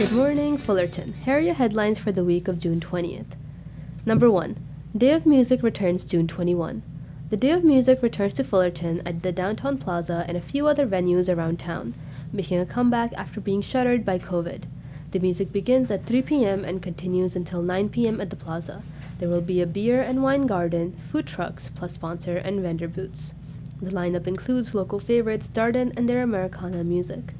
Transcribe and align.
Good 0.00 0.12
morning, 0.12 0.56
Fullerton. 0.56 1.12
Here 1.12 1.36
are 1.36 1.40
your 1.40 1.52
headlines 1.52 1.98
for 1.98 2.10
the 2.10 2.24
week 2.24 2.48
of 2.48 2.58
June 2.58 2.80
20th. 2.80 3.36
Number 4.06 4.30
1. 4.30 4.56
Day 4.96 5.12
of 5.12 5.26
Music 5.26 5.62
returns 5.62 6.06
June 6.06 6.26
21. 6.26 6.82
The 7.28 7.36
Day 7.36 7.50
of 7.50 7.64
Music 7.64 8.02
returns 8.02 8.32
to 8.32 8.42
Fullerton 8.42 9.02
at 9.04 9.22
the 9.22 9.30
Downtown 9.30 9.76
Plaza 9.76 10.24
and 10.26 10.38
a 10.38 10.40
few 10.40 10.66
other 10.66 10.86
venues 10.86 11.28
around 11.28 11.58
town, 11.58 11.92
making 12.32 12.58
a 12.58 12.64
comeback 12.64 13.12
after 13.12 13.42
being 13.42 13.60
shuttered 13.60 14.06
by 14.06 14.18
COVID. 14.18 14.62
The 15.10 15.18
music 15.18 15.52
begins 15.52 15.90
at 15.90 16.06
3 16.06 16.22
p.m. 16.22 16.64
and 16.64 16.80
continues 16.80 17.36
until 17.36 17.60
9 17.60 17.90
p.m. 17.90 18.22
at 18.22 18.30
the 18.30 18.36
plaza. 18.36 18.82
There 19.18 19.28
will 19.28 19.42
be 19.42 19.60
a 19.60 19.66
beer 19.66 20.00
and 20.00 20.22
wine 20.22 20.46
garden, 20.46 20.96
food 20.96 21.26
trucks, 21.26 21.68
plus 21.74 21.92
sponsor 21.92 22.38
and 22.38 22.60
vendor 22.60 22.88
booths. 22.88 23.34
The 23.82 23.90
lineup 23.90 24.26
includes 24.26 24.74
local 24.74 24.98
favorites 24.98 25.50
Darden 25.52 25.92
and 25.94 26.08
their 26.08 26.22
Americana 26.22 26.84
music. 26.84 27.34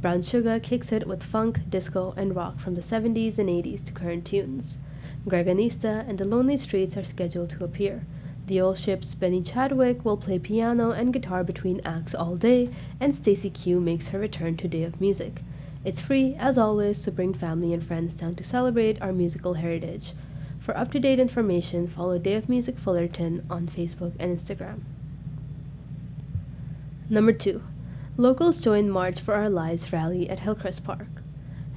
Brown 0.00 0.22
Sugar 0.22 0.58
kicks 0.58 0.92
it 0.92 1.06
with 1.06 1.22
funk, 1.22 1.60
disco, 1.68 2.14
and 2.16 2.34
rock 2.34 2.58
from 2.58 2.74
the 2.74 2.80
70s 2.80 3.36
and 3.36 3.50
80s 3.50 3.84
to 3.84 3.92
current 3.92 4.24
tunes. 4.24 4.78
Greganista 5.26 6.08
and 6.08 6.16
the 6.16 6.24
Lonely 6.24 6.56
Streets 6.56 6.96
are 6.96 7.04
scheduled 7.04 7.50
to 7.50 7.64
appear. 7.64 8.06
The 8.46 8.62
Old 8.62 8.78
Ship's 8.78 9.14
Benny 9.14 9.42
Chadwick 9.42 10.02
will 10.02 10.16
play 10.16 10.38
piano 10.38 10.90
and 10.90 11.12
guitar 11.12 11.44
between 11.44 11.82
acts 11.84 12.14
all 12.14 12.36
day, 12.36 12.70
and 12.98 13.14
Stacey 13.14 13.50
Q 13.50 13.78
makes 13.78 14.08
her 14.08 14.18
return 14.18 14.56
to 14.56 14.68
Day 14.68 14.84
of 14.84 15.02
Music. 15.02 15.42
It's 15.84 16.00
free, 16.00 16.34
as 16.34 16.56
always, 16.56 16.96
so 16.96 17.12
bring 17.12 17.34
family 17.34 17.74
and 17.74 17.84
friends 17.84 18.14
down 18.14 18.36
to 18.36 18.44
celebrate 18.44 19.00
our 19.02 19.12
musical 19.12 19.54
heritage. 19.54 20.14
For 20.58 20.76
up 20.76 20.90
to 20.92 20.98
date 20.98 21.20
information, 21.20 21.86
follow 21.86 22.18
Day 22.18 22.34
of 22.34 22.48
Music 22.48 22.78
Fullerton 22.78 23.44
on 23.50 23.66
Facebook 23.66 24.12
and 24.18 24.36
Instagram. 24.36 24.80
Number 27.10 27.32
2. 27.32 27.62
Locals 28.20 28.60
joined 28.60 28.92
March 28.92 29.18
for 29.18 29.32
Our 29.32 29.48
Lives 29.48 29.90
rally 29.94 30.28
at 30.28 30.40
Hillcrest 30.40 30.84
Park. 30.84 31.22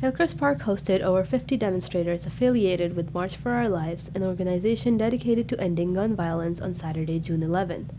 Hillcrest 0.02 0.38
Park 0.38 0.60
hosted 0.60 1.00
over 1.00 1.24
50 1.24 1.56
demonstrators 1.56 2.26
affiliated 2.26 2.98
with 2.98 3.14
March 3.14 3.38
for 3.38 3.52
Our 3.52 3.70
Lives, 3.70 4.12
an 4.14 4.24
organization 4.24 4.98
dedicated 4.98 5.48
to 5.48 5.62
ending 5.62 5.94
gun 5.94 6.18
violence 6.18 6.60
on 6.60 6.74
Saturday, 6.74 7.22
June 7.22 7.40
11th. 7.40 7.92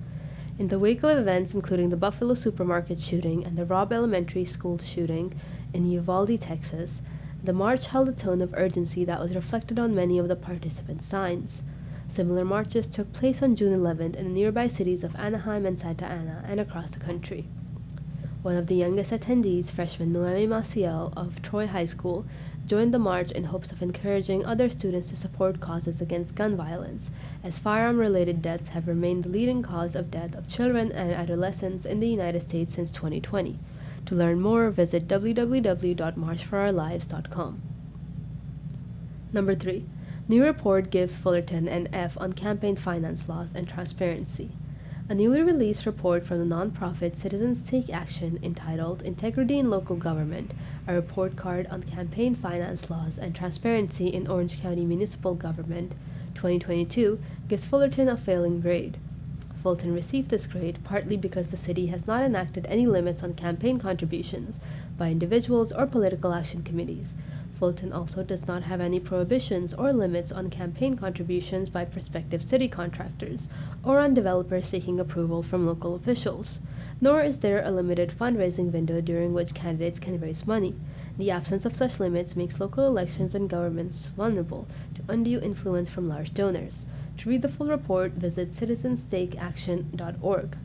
In 0.58 0.68
the 0.68 0.78
wake 0.78 1.02
of 1.02 1.16
events 1.16 1.54
including 1.54 1.88
the 1.88 1.96
Buffalo 1.96 2.34
supermarket 2.34 3.00
shooting 3.00 3.46
and 3.46 3.56
the 3.56 3.64
Robb 3.64 3.94
Elementary 3.94 4.44
School 4.44 4.76
shooting, 4.76 5.32
in 5.72 5.90
Uvalde, 5.90 6.38
Texas, 6.38 7.00
the 7.42 7.54
march 7.54 7.86
held 7.86 8.10
a 8.10 8.12
tone 8.12 8.42
of 8.42 8.52
urgency 8.58 9.06
that 9.06 9.20
was 9.20 9.34
reflected 9.34 9.78
on 9.78 9.94
many 9.94 10.18
of 10.18 10.28
the 10.28 10.36
participants' 10.36 11.06
signs. 11.06 11.62
Similar 12.08 12.44
marches 12.44 12.88
took 12.88 13.10
place 13.14 13.42
on 13.42 13.56
June 13.56 13.80
11th 13.80 14.16
in 14.16 14.26
the 14.26 14.34
nearby 14.34 14.66
cities 14.66 15.02
of 15.02 15.16
Anaheim 15.16 15.64
and 15.64 15.78
Santa 15.78 16.04
Ana 16.04 16.44
and 16.46 16.60
across 16.60 16.90
the 16.90 17.00
country. 17.00 17.48
One 18.44 18.56
of 18.56 18.66
the 18.66 18.74
youngest 18.74 19.10
attendees, 19.10 19.70
freshman 19.70 20.12
Noemi 20.12 20.46
Maciel 20.46 21.14
of 21.16 21.40
Troy 21.40 21.66
High 21.66 21.86
School, 21.86 22.26
joined 22.66 22.92
the 22.92 22.98
march 22.98 23.30
in 23.30 23.44
hopes 23.44 23.72
of 23.72 23.80
encouraging 23.80 24.44
other 24.44 24.68
students 24.68 25.08
to 25.08 25.16
support 25.16 25.60
causes 25.60 26.02
against 26.02 26.34
gun 26.34 26.54
violence, 26.54 27.10
as 27.42 27.58
firearm 27.58 27.96
related 27.96 28.42
deaths 28.42 28.68
have 28.68 28.86
remained 28.86 29.24
the 29.24 29.30
leading 29.30 29.62
cause 29.62 29.96
of 29.96 30.10
death 30.10 30.34
of 30.34 30.46
children 30.46 30.92
and 30.92 31.10
adolescents 31.10 31.86
in 31.86 32.00
the 32.00 32.06
United 32.06 32.42
States 32.42 32.74
since 32.74 32.92
2020. 32.92 33.58
To 34.04 34.14
learn 34.14 34.42
more, 34.42 34.68
visit 34.68 35.08
www.marchforourlives.com. 35.08 37.62
Number 39.32 39.54
3. 39.54 39.86
New 40.28 40.44
report 40.44 40.90
gives 40.90 41.16
Fullerton 41.16 41.66
an 41.66 41.88
F 41.94 42.18
on 42.20 42.34
campaign 42.34 42.76
finance 42.76 43.26
laws 43.26 43.54
and 43.54 43.66
transparency. 43.66 44.50
A 45.06 45.14
newly 45.14 45.42
released 45.42 45.84
report 45.84 46.24
from 46.24 46.38
the 46.38 46.54
nonprofit 46.54 47.14
Citizens 47.14 47.62
Take 47.62 47.92
Action 47.92 48.38
entitled 48.42 49.02
Integrity 49.02 49.58
in 49.58 49.68
Local 49.68 49.96
Government, 49.96 50.54
a 50.88 50.94
report 50.94 51.36
card 51.36 51.66
on 51.66 51.82
campaign 51.82 52.34
finance 52.34 52.88
laws 52.88 53.18
and 53.18 53.34
transparency 53.34 54.06
in 54.08 54.26
Orange 54.26 54.62
County 54.62 54.86
Municipal 54.86 55.34
Government 55.34 55.92
2022, 56.34 57.20
gives 57.48 57.66
Fullerton 57.66 58.08
a 58.08 58.16
failing 58.16 58.62
grade. 58.62 58.96
Fullerton 59.56 59.92
received 59.92 60.30
this 60.30 60.46
grade 60.46 60.78
partly 60.84 61.18
because 61.18 61.50
the 61.50 61.58
city 61.58 61.88
has 61.88 62.06
not 62.06 62.22
enacted 62.22 62.64
any 62.64 62.86
limits 62.86 63.22
on 63.22 63.34
campaign 63.34 63.78
contributions 63.78 64.58
by 64.96 65.10
individuals 65.10 65.70
or 65.70 65.84
political 65.86 66.32
action 66.32 66.62
committees. 66.62 67.12
Fullerton 67.64 67.94
also 67.94 68.22
does 68.22 68.46
not 68.46 68.64
have 68.64 68.82
any 68.82 69.00
prohibitions 69.00 69.72
or 69.72 69.90
limits 69.90 70.30
on 70.30 70.50
campaign 70.50 70.96
contributions 70.96 71.70
by 71.70 71.86
prospective 71.86 72.42
city 72.42 72.68
contractors 72.68 73.48
or 73.82 74.00
on 74.00 74.12
developers 74.12 74.66
seeking 74.66 75.00
approval 75.00 75.42
from 75.42 75.66
local 75.66 75.94
officials. 75.94 76.60
Nor 77.00 77.22
is 77.22 77.38
there 77.38 77.64
a 77.64 77.70
limited 77.70 78.10
fundraising 78.10 78.70
window 78.70 79.00
during 79.00 79.32
which 79.32 79.54
candidates 79.54 79.98
can 79.98 80.20
raise 80.20 80.46
money. 80.46 80.74
The 81.16 81.30
absence 81.30 81.64
of 81.64 81.74
such 81.74 81.98
limits 81.98 82.36
makes 82.36 82.60
local 82.60 82.86
elections 82.86 83.34
and 83.34 83.48
governments 83.48 84.08
vulnerable 84.08 84.68
to 84.96 85.10
undue 85.10 85.40
influence 85.40 85.88
from 85.88 86.06
large 86.06 86.34
donors. 86.34 86.84
To 87.16 87.30
read 87.30 87.40
the 87.40 87.48
full 87.48 87.68
report, 87.68 88.12
visit 88.12 88.52
citizenstakeaction.org. 88.52 90.58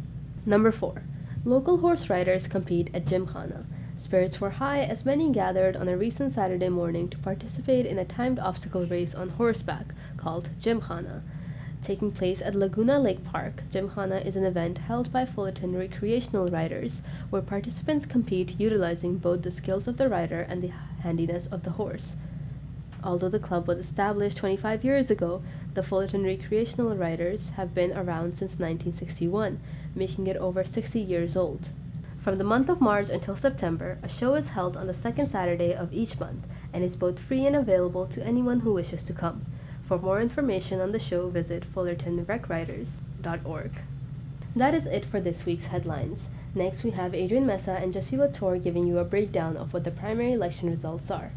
Number 0.45 0.71
4. 0.73 1.03
Local 1.45 1.77
horse 1.77 2.09
riders 2.09 2.49
compete 2.49 2.89
at 2.93 3.05
Gymkhana. 3.05 3.65
Spirits 3.99 4.39
were 4.39 4.51
high 4.51 4.79
as 4.79 5.05
many 5.05 5.29
gathered 5.29 5.75
on 5.75 5.89
a 5.89 5.97
recent 5.97 6.31
Saturday 6.31 6.69
morning 6.69 7.09
to 7.09 7.17
participate 7.17 7.85
in 7.85 7.99
a 7.99 8.05
timed 8.05 8.39
obstacle 8.39 8.85
race 8.85 9.13
on 9.13 9.27
horseback 9.27 9.87
called 10.15 10.49
Gymkhana. 10.57 11.21
Taking 11.83 12.13
place 12.13 12.41
at 12.41 12.55
Laguna 12.55 12.97
Lake 12.97 13.25
Park, 13.25 13.63
Gymkhana 13.69 14.19
is 14.19 14.37
an 14.37 14.45
event 14.45 14.77
held 14.77 15.11
by 15.11 15.25
Fullerton 15.25 15.75
recreational 15.75 16.47
riders 16.47 17.01
where 17.29 17.41
participants 17.41 18.05
compete 18.05 18.57
utilizing 18.57 19.17
both 19.17 19.41
the 19.41 19.51
skills 19.51 19.85
of 19.85 19.97
the 19.97 20.07
rider 20.07 20.39
and 20.47 20.61
the 20.61 20.71
handiness 21.03 21.47
of 21.47 21.63
the 21.63 21.71
horse. 21.71 22.15
Although 23.03 23.27
the 23.27 23.37
club 23.37 23.67
was 23.67 23.79
established 23.79 24.37
25 24.37 24.85
years 24.85 25.11
ago, 25.11 25.43
the 25.73 25.83
Fullerton 25.83 26.23
Recreational 26.23 26.95
Riders 26.95 27.49
have 27.57 27.75
been 27.75 27.91
around 27.91 28.37
since 28.37 28.51
1961, 28.51 29.59
making 29.93 30.27
it 30.27 30.37
over 30.37 30.63
60 30.63 31.01
years 31.01 31.35
old. 31.35 31.67
From 32.29 32.37
the 32.37 32.43
month 32.43 32.69
of 32.69 32.79
March 32.79 33.09
until 33.09 33.35
September, 33.35 33.97
a 34.03 34.07
show 34.07 34.35
is 34.35 34.49
held 34.49 34.77
on 34.77 34.85
the 34.85 34.93
second 34.93 35.31
Saturday 35.31 35.73
of 35.73 35.91
each 35.91 36.19
month 36.19 36.45
and 36.71 36.83
is 36.83 36.95
both 36.95 37.17
free 37.17 37.43
and 37.47 37.55
available 37.55 38.05
to 38.05 38.23
anyone 38.23 38.59
who 38.59 38.71
wishes 38.71 39.01
to 39.05 39.13
come. 39.13 39.47
For 39.81 39.97
more 39.97 40.21
information 40.21 40.79
on 40.79 40.91
the 40.91 40.99
show, 40.99 41.29
visit 41.29 41.63
fullertonrecriders.org. 41.73 43.71
That 44.55 44.75
is 44.75 44.85
it 44.85 45.05
for 45.05 45.19
this 45.19 45.47
week's 45.47 45.65
headlines. 45.73 46.29
Next, 46.53 46.83
we 46.83 46.91
have 46.91 47.15
Adrian 47.15 47.47
Meza 47.47 47.81
and 47.81 47.91
Jesse 47.91 48.15
La 48.15 48.27
Tour 48.27 48.59
giving 48.59 48.85
you 48.85 48.99
a 48.99 49.03
breakdown 49.03 49.57
of 49.57 49.73
what 49.73 49.83
the 49.83 49.89
primary 49.89 50.33
election 50.33 50.69
results 50.69 51.09
are. 51.09 51.31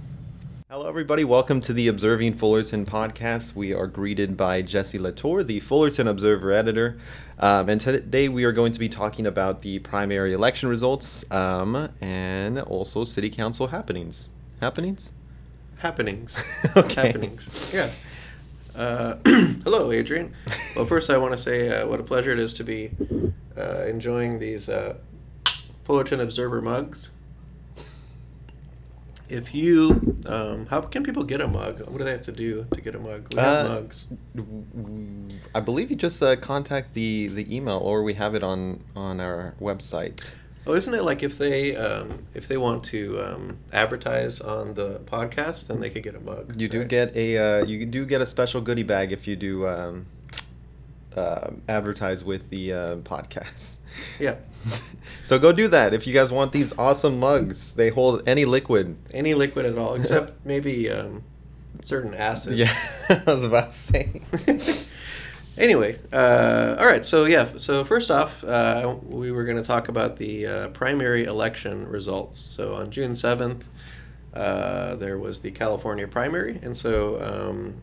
Hello, 0.72 0.88
everybody. 0.88 1.22
Welcome 1.22 1.60
to 1.60 1.74
the 1.74 1.88
Observing 1.88 2.32
Fullerton 2.32 2.86
podcast. 2.86 3.54
We 3.54 3.74
are 3.74 3.86
greeted 3.86 4.38
by 4.38 4.62
Jesse 4.62 4.98
La 4.98 5.10
Tour, 5.10 5.42
the 5.42 5.60
Fullerton 5.60 6.08
Observer 6.08 6.50
editor. 6.50 6.96
Um, 7.38 7.68
and 7.68 7.78
today 7.78 8.30
we 8.30 8.44
are 8.44 8.52
going 8.52 8.72
to 8.72 8.78
be 8.78 8.88
talking 8.88 9.26
about 9.26 9.60
the 9.60 9.80
primary 9.80 10.32
election 10.32 10.70
results 10.70 11.30
um, 11.30 11.90
and 12.00 12.58
also 12.58 13.04
city 13.04 13.28
council 13.28 13.66
happenings. 13.66 14.30
Happenings? 14.62 15.12
Happenings. 15.76 16.42
Okay. 16.74 17.08
Happenings. 17.08 17.70
Yeah. 17.74 17.90
Uh, 18.74 19.16
hello, 19.64 19.92
Adrian. 19.92 20.32
Well, 20.74 20.86
first, 20.86 21.10
I 21.10 21.18
want 21.18 21.32
to 21.32 21.38
say 21.38 21.82
uh, 21.82 21.86
what 21.86 22.00
a 22.00 22.02
pleasure 22.02 22.32
it 22.32 22.38
is 22.38 22.54
to 22.54 22.64
be 22.64 22.92
uh, 23.58 23.82
enjoying 23.82 24.38
these 24.38 24.70
uh, 24.70 24.94
Fullerton 25.84 26.20
Observer 26.20 26.62
mugs. 26.62 27.10
If 29.32 29.54
you, 29.54 30.18
um, 30.26 30.66
how 30.66 30.82
can 30.82 31.02
people 31.02 31.24
get 31.24 31.40
a 31.40 31.48
mug? 31.48 31.80
What 31.88 31.96
do 31.96 32.04
they 32.04 32.10
have 32.12 32.22
to 32.24 32.32
do 32.32 32.66
to 32.74 32.80
get 32.82 32.94
a 32.94 32.98
mug? 32.98 33.32
We 33.34 33.40
have 33.40 33.64
Uh, 33.64 33.68
mugs. 33.74 34.06
I 35.54 35.60
believe 35.60 35.90
you 35.90 35.96
just 35.96 36.22
uh, 36.22 36.36
contact 36.36 36.92
the, 36.92 37.28
the 37.28 37.44
email 37.56 37.78
or 37.78 38.02
we 38.02 38.12
have 38.14 38.34
it 38.34 38.42
on, 38.42 38.84
on 38.94 39.20
our 39.20 39.54
website. 39.58 40.34
Oh, 40.66 40.74
isn't 40.74 40.92
it 40.94 41.02
like 41.02 41.22
if 41.22 41.38
they 41.38 41.74
um, 41.74 42.24
if 42.34 42.46
they 42.46 42.56
want 42.56 42.84
to 42.84 43.20
um, 43.20 43.58
advertise 43.72 44.40
on 44.40 44.74
the 44.74 45.00
podcast, 45.06 45.66
then 45.66 45.80
they 45.80 45.90
could 45.90 46.04
get 46.04 46.14
a 46.14 46.20
mug. 46.20 46.54
You 46.60 46.68
do 46.68 46.84
get 46.84 47.16
a 47.16 47.36
uh, 47.36 47.64
you 47.64 47.84
do 47.84 48.06
get 48.06 48.20
a 48.20 48.26
special 48.26 48.60
goodie 48.60 48.84
bag 48.84 49.10
if 49.10 49.26
you 49.26 49.34
do 49.34 49.66
um, 49.66 50.06
uh, 51.16 51.50
advertise 51.68 52.24
with 52.24 52.50
the 52.50 52.72
uh, 52.72 52.96
podcast. 52.96 53.76
Yeah. 54.18 54.36
so 55.22 55.38
go 55.38 55.52
do 55.52 55.68
that 55.68 55.92
if 55.94 56.06
you 56.06 56.12
guys 56.12 56.30
want 56.30 56.52
these 56.52 56.76
awesome 56.78 57.18
mugs. 57.18 57.74
They 57.74 57.90
hold 57.90 58.22
any 58.26 58.44
liquid. 58.44 58.96
any 59.12 59.34
liquid 59.34 59.66
at 59.66 59.78
all, 59.78 59.94
except 59.94 60.32
maybe 60.44 60.90
um, 60.90 61.24
certain 61.82 62.14
acids. 62.14 62.56
Yeah, 62.56 62.72
I 63.08 63.22
was 63.26 63.44
about 63.44 63.70
to 63.70 63.76
say. 63.76 64.22
anyway, 65.58 65.98
uh, 66.12 66.76
all 66.78 66.86
right. 66.86 67.04
So 67.04 67.24
yeah. 67.24 67.48
So 67.56 67.84
first 67.84 68.10
off, 68.10 68.42
uh, 68.44 68.96
we 69.04 69.32
were 69.32 69.44
going 69.44 69.56
to 69.58 69.64
talk 69.64 69.88
about 69.88 70.16
the 70.16 70.46
uh, 70.46 70.68
primary 70.68 71.24
election 71.24 71.86
results. 71.88 72.38
So 72.38 72.74
on 72.74 72.90
June 72.90 73.14
seventh, 73.14 73.68
uh, 74.34 74.96
there 74.96 75.18
was 75.18 75.40
the 75.40 75.50
California 75.50 76.08
primary, 76.08 76.58
and 76.62 76.76
so 76.76 77.20
um, 77.20 77.74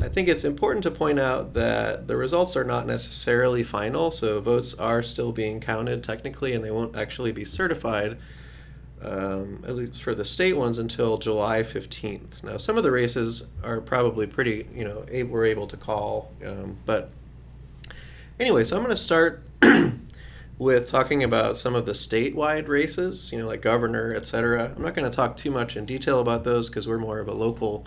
I 0.00 0.08
think 0.08 0.28
it's 0.28 0.44
important 0.44 0.82
to 0.84 0.90
point 0.90 1.18
out 1.18 1.54
that 1.54 2.06
the 2.06 2.16
results 2.16 2.56
are 2.56 2.64
not 2.64 2.86
necessarily 2.86 3.62
final. 3.62 4.10
So 4.10 4.40
votes 4.40 4.74
are 4.74 5.02
still 5.02 5.32
being 5.32 5.60
counted 5.60 6.04
technically, 6.04 6.52
and 6.54 6.64
they 6.64 6.70
won't 6.70 6.96
actually 6.96 7.32
be 7.32 7.44
certified 7.44 8.18
um, 9.02 9.64
at 9.66 9.76
least 9.76 10.02
for 10.02 10.14
the 10.14 10.24
state 10.24 10.56
ones, 10.56 10.78
until 10.78 11.18
July 11.18 11.62
15th. 11.62 12.42
Now, 12.42 12.56
some 12.56 12.76
of 12.76 12.82
the 12.82 12.90
races 12.90 13.46
are 13.62 13.80
probably 13.80 14.26
pretty, 14.26 14.68
you 14.74 14.84
know, 14.84 15.04
able, 15.08 15.30
we're 15.30 15.46
able 15.46 15.66
to 15.68 15.76
call. 15.76 16.32
Um, 16.44 16.78
but 16.84 17.10
anyway, 18.40 18.64
so 18.64 18.76
I'm 18.76 18.82
going 18.82 18.94
to 18.94 19.00
start 19.00 19.44
with 20.58 20.90
talking 20.90 21.22
about 21.22 21.58
some 21.58 21.74
of 21.74 21.86
the 21.86 21.92
statewide 21.92 22.66
races, 22.68 23.30
you 23.32 23.38
know, 23.38 23.46
like 23.46 23.62
governor, 23.62 24.14
et 24.14 24.26
cetera. 24.26 24.72
I'm 24.74 24.82
not 24.82 24.94
going 24.94 25.08
to 25.08 25.14
talk 25.14 25.36
too 25.36 25.50
much 25.50 25.76
in 25.76 25.86
detail 25.86 26.20
about 26.20 26.44
those 26.44 26.68
because 26.68 26.88
we're 26.88 26.98
more 26.98 27.20
of 27.20 27.28
a 27.28 27.34
local 27.34 27.86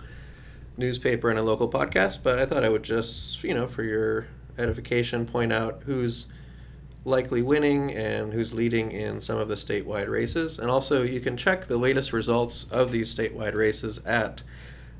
newspaper 0.76 1.30
and 1.30 1.38
a 1.38 1.42
local 1.42 1.68
podcast, 1.68 2.22
but 2.22 2.38
I 2.38 2.46
thought 2.46 2.64
I 2.64 2.68
would 2.68 2.82
just, 2.82 3.42
you 3.44 3.54
know, 3.54 3.66
for 3.66 3.82
your 3.82 4.26
edification, 4.58 5.24
point 5.26 5.52
out 5.52 5.82
who's 5.84 6.26
likely 7.04 7.42
winning 7.42 7.90
and 7.92 8.32
who's 8.32 8.54
leading 8.54 8.92
in 8.92 9.20
some 9.20 9.38
of 9.38 9.48
the 9.48 9.56
statewide 9.56 10.08
races. 10.08 10.58
And 10.58 10.70
also, 10.70 11.02
you 11.02 11.20
can 11.20 11.36
check 11.36 11.66
the 11.66 11.76
latest 11.76 12.12
results 12.12 12.64
of 12.70 12.92
these 12.92 13.12
statewide 13.14 13.54
races 13.54 13.98
at 14.06 14.42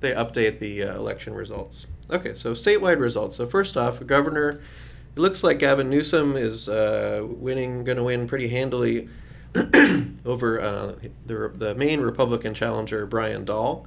they 0.00 0.12
update 0.12 0.58
the 0.58 0.82
uh, 0.82 0.94
election 0.96 1.32
results. 1.34 1.86
Okay, 2.10 2.34
so 2.34 2.52
statewide 2.52 2.98
results. 2.98 3.36
So, 3.36 3.46
first 3.46 3.76
off, 3.76 4.04
Governor, 4.04 4.60
it 5.16 5.20
looks 5.20 5.42
like 5.42 5.58
Gavin 5.58 5.90
Newsom 5.90 6.36
is 6.36 6.68
uh, 6.68 7.26
winning, 7.28 7.84
going 7.84 7.98
to 7.98 8.04
win 8.04 8.26
pretty 8.26 8.48
handily 8.48 9.08
over 10.24 10.60
uh, 10.60 10.94
the, 11.26 11.52
the 11.54 11.74
main 11.74 12.00
Republican 12.00 12.54
challenger, 12.54 13.06
Brian 13.06 13.44
Dahl. 13.44 13.86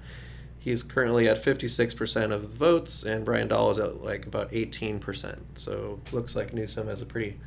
He's 0.60 0.84
currently 0.84 1.28
at 1.28 1.44
56% 1.44 2.32
of 2.32 2.42
the 2.42 2.48
votes, 2.48 3.04
and 3.04 3.26
Brian 3.26 3.50
Dahl 3.50 3.72
is 3.72 3.80
at 3.80 4.02
like 4.04 4.26
about 4.26 4.52
18%. 4.52 5.40
So 5.56 6.00
looks 6.12 6.36
like 6.36 6.54
Newsom 6.54 6.88
has 6.88 7.02
a 7.02 7.06
pretty 7.06 7.38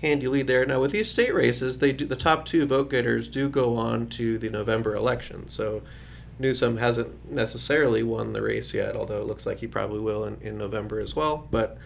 handy 0.00 0.28
lead 0.28 0.46
there. 0.46 0.64
Now 0.66 0.80
with 0.80 0.92
these 0.92 1.10
state 1.10 1.34
races, 1.34 1.78
they 1.78 1.92
do, 1.92 2.06
the 2.06 2.16
top 2.16 2.44
two 2.44 2.66
vote 2.66 2.90
getters 2.90 3.28
do 3.28 3.48
go 3.48 3.76
on 3.76 4.08
to 4.10 4.38
the 4.38 4.50
November 4.50 4.94
election. 4.94 5.48
So 5.48 5.82
Newsom 6.38 6.76
hasn't 6.76 7.30
necessarily 7.30 8.02
won 8.02 8.32
the 8.32 8.42
race 8.42 8.74
yet, 8.74 8.94
although 8.94 9.20
it 9.20 9.26
looks 9.26 9.46
like 9.46 9.58
he 9.58 9.66
probably 9.66 10.00
will 10.00 10.24
in, 10.24 10.38
in 10.40 10.58
November 10.58 11.00
as 11.00 11.16
well. 11.16 11.48
But 11.50 11.78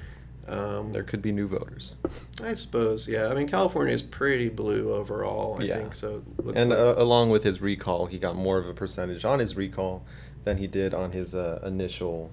um, 0.50 0.92
There 0.92 1.02
could 1.02 1.22
be 1.22 1.32
new 1.32 1.46
voters. 1.48 1.96
I 2.42 2.54
suppose, 2.54 3.08
yeah. 3.08 3.28
I 3.28 3.34
mean, 3.34 3.48
California 3.48 3.94
is 3.94 4.02
pretty 4.02 4.48
blue 4.48 4.92
overall. 4.92 5.58
I 5.60 5.64
Yeah. 5.64 5.78
think 5.78 5.94
so. 5.94 6.22
And 6.54 6.70
like, 6.70 6.78
uh, 6.78 6.94
along 6.98 7.30
with 7.30 7.44
his 7.44 7.60
recall, 7.60 8.06
he 8.06 8.18
got 8.18 8.34
more 8.36 8.58
of 8.58 8.66
a 8.68 8.74
percentage 8.74 9.24
on 9.24 9.38
his 9.38 9.56
recall 9.56 10.04
than 10.44 10.56
he 10.58 10.66
did 10.66 10.92
on 10.94 11.12
his 11.12 11.34
uh, 11.34 11.60
initial 11.64 12.30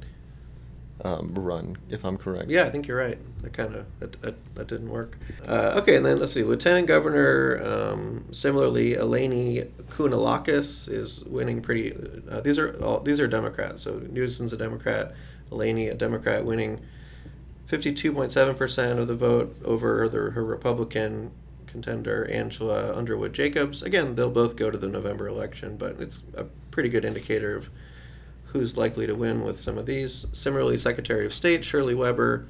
um, 1.06 1.36
run, 1.36 1.78
if 1.92 2.04
I'm 2.04 2.18
correct. 2.18 2.50
yeah, 2.50 2.64
I 2.64 2.72
think 2.72 2.88
you're 2.88 2.98
right. 2.98 3.20
That 3.44 3.54
kind 3.54 3.76
of 3.76 3.86
that, 4.00 4.20
that, 4.24 4.56
that 4.56 4.68
didn't 4.68 4.90
work. 4.90 5.20
Uh, 5.48 5.76
okay, 5.80 5.96
and 5.98 6.04
then 6.04 6.18
let's 6.20 6.32
see. 6.32 6.42
Lieutenant 6.42 6.88
Governor, 6.88 7.62
um, 7.64 8.26
similarly, 8.32 8.94
Eleni 8.96 9.68
Kounalakis 9.92 10.90
is 10.92 11.24
winning 11.26 11.62
pretty. 11.62 11.94
Uh, 12.28 12.42
these 12.42 12.58
are 12.58 12.76
all 12.84 13.00
these 13.02 13.20
are 13.20 13.28
Democrats. 13.28 13.84
So 13.84 14.02
Newsom's 14.10 14.54
a 14.54 14.58
Democrat, 14.58 15.14
Eleni 15.52 15.92
a 15.92 15.94
Democrat, 15.94 16.44
winning 16.44 16.80
52.7% 17.70 18.98
of 18.98 19.08
the 19.08 19.16
vote 19.16 19.56
over 19.66 20.08
the, 20.08 20.32
her 20.32 20.46
Republican 20.46 21.32
contender 21.68 22.30
Angela 22.32 22.96
Underwood 22.96 23.34
Jacobs. 23.34 23.84
Again, 23.84 24.16
they'll 24.16 24.30
both 24.30 24.56
go 24.56 24.72
to 24.72 24.78
the 24.78 24.88
November 24.88 25.28
election, 25.28 25.76
but 25.78 26.00
it's 26.00 26.22
a 26.36 26.46
pretty 26.72 26.90
good 26.90 27.04
indicator 27.04 27.56
of 27.56 27.70
who's 28.46 28.78
likely 28.78 29.06
to 29.06 29.14
win 29.14 29.44
with 29.44 29.60
some 29.60 29.78
of 29.78 29.86
these. 29.86 30.28
Similarly, 30.32 30.78
Secretary 30.78 31.26
of 31.26 31.34
State 31.34 31.66
Shirley 31.66 31.94
Weber 31.94 32.48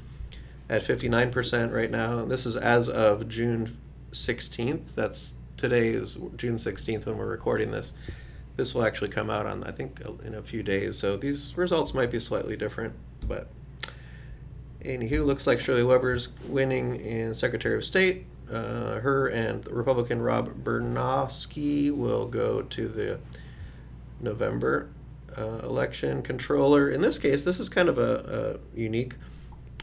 at 0.70 0.84
59% 0.84 1.74
right 1.74 1.90
now. 1.90 2.20
And 2.20 2.30
this 2.30 2.46
is 2.46 2.56
as 2.56 2.88
of 2.88 3.28
June 3.28 3.78
16th. 4.12 4.94
That's 4.94 5.34
today 5.58 5.90
is 5.90 6.18
June 6.36 6.58
16th 6.58 7.08
when 7.08 7.18
we're 7.18 7.26
recording 7.26 7.72
this. 7.72 7.94
This 8.56 8.74
will 8.74 8.84
actually 8.84 9.10
come 9.10 9.30
out 9.30 9.46
on 9.46 9.64
I 9.64 9.72
think 9.72 10.00
in 10.24 10.36
a 10.36 10.42
few 10.42 10.62
days. 10.62 10.98
So 10.98 11.18
these 11.18 11.58
results 11.58 11.94
might 11.94 12.12
be 12.12 12.20
slightly 12.20 12.56
different, 12.56 12.94
but 13.28 13.50
Anywho, 14.88 15.26
looks 15.26 15.46
like 15.46 15.60
Shirley 15.60 15.84
Weber's 15.84 16.30
winning 16.48 16.96
in 17.02 17.36
Secretary 17.36 17.76
of 17.76 17.84
State. 17.84 18.26
Uh, 18.50 19.02
her 19.02 19.28
and 19.28 19.68
Republican 19.68 20.22
Rob 20.22 20.64
Bernosky 20.64 21.92
will 21.92 22.26
go 22.26 22.62
to 22.62 22.88
the 22.88 23.20
November 24.22 24.88
uh, 25.38 25.60
election. 25.64 26.22
Controller, 26.22 26.90
in 26.90 27.02
this 27.02 27.20
case, 27.20 27.44
this 27.44 27.60
is 27.60 27.68
kind 27.68 27.90
of 27.90 27.98
a, 27.98 28.60
a 28.74 28.80
unique. 28.80 29.16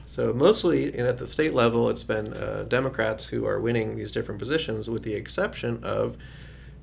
So 0.06 0.32
mostly 0.32 0.94
at 0.98 1.18
the 1.18 1.26
state 1.26 1.52
level, 1.52 1.90
it's 1.90 2.04
been 2.04 2.32
uh, 2.32 2.64
Democrats 2.66 3.26
who 3.26 3.44
are 3.44 3.60
winning 3.60 3.96
these 3.96 4.10
different 4.10 4.38
positions, 4.38 4.88
with 4.88 5.02
the 5.02 5.12
exception 5.12 5.84
of 5.84 6.16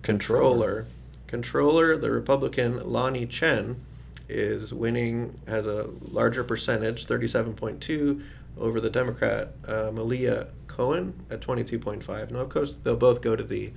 controller. 0.03 0.85
Controller, 1.25 1.97
the 1.97 2.11
Republican 2.11 2.77
Lanhee 2.81 3.27
Chen 3.27 3.83
is 4.31 4.73
winning, 4.73 5.39
has 5.47 5.67
a 5.67 5.89
larger 6.11 6.43
percentage, 6.43 7.05
37.2, 7.07 8.23
over 8.57 8.81
the 8.81 8.89
Democrat 8.89 9.53
uh, 9.67 9.91
Malia 9.91 10.47
Cohen 10.67 11.13
at 11.29 11.41
22.5. 11.41 12.31
Now, 12.31 12.39
of 12.39 12.49
course, 12.49 12.75
they'll 12.77 12.95
both 12.95 13.21
go 13.21 13.35
to 13.35 13.43
the 13.43 13.71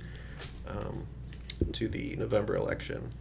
um, 0.67 1.05
to 1.73 1.87
the 1.87 2.15
November 2.17 2.55
election. 2.55 3.11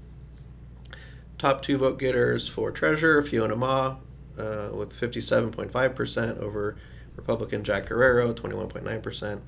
Top 1.38 1.62
two 1.62 1.78
vote 1.78 1.98
getters 1.98 2.48
for 2.48 2.70
treasurer, 2.70 3.22
Fiona 3.22 3.56
Ma, 3.56 3.96
uh, 4.38 4.70
with 4.72 4.98
57.5% 4.98 6.38
over 6.38 6.76
Republican 7.16 7.62
Jack 7.62 7.87
Guerrero, 7.87 8.32
21.9%. 8.32 9.40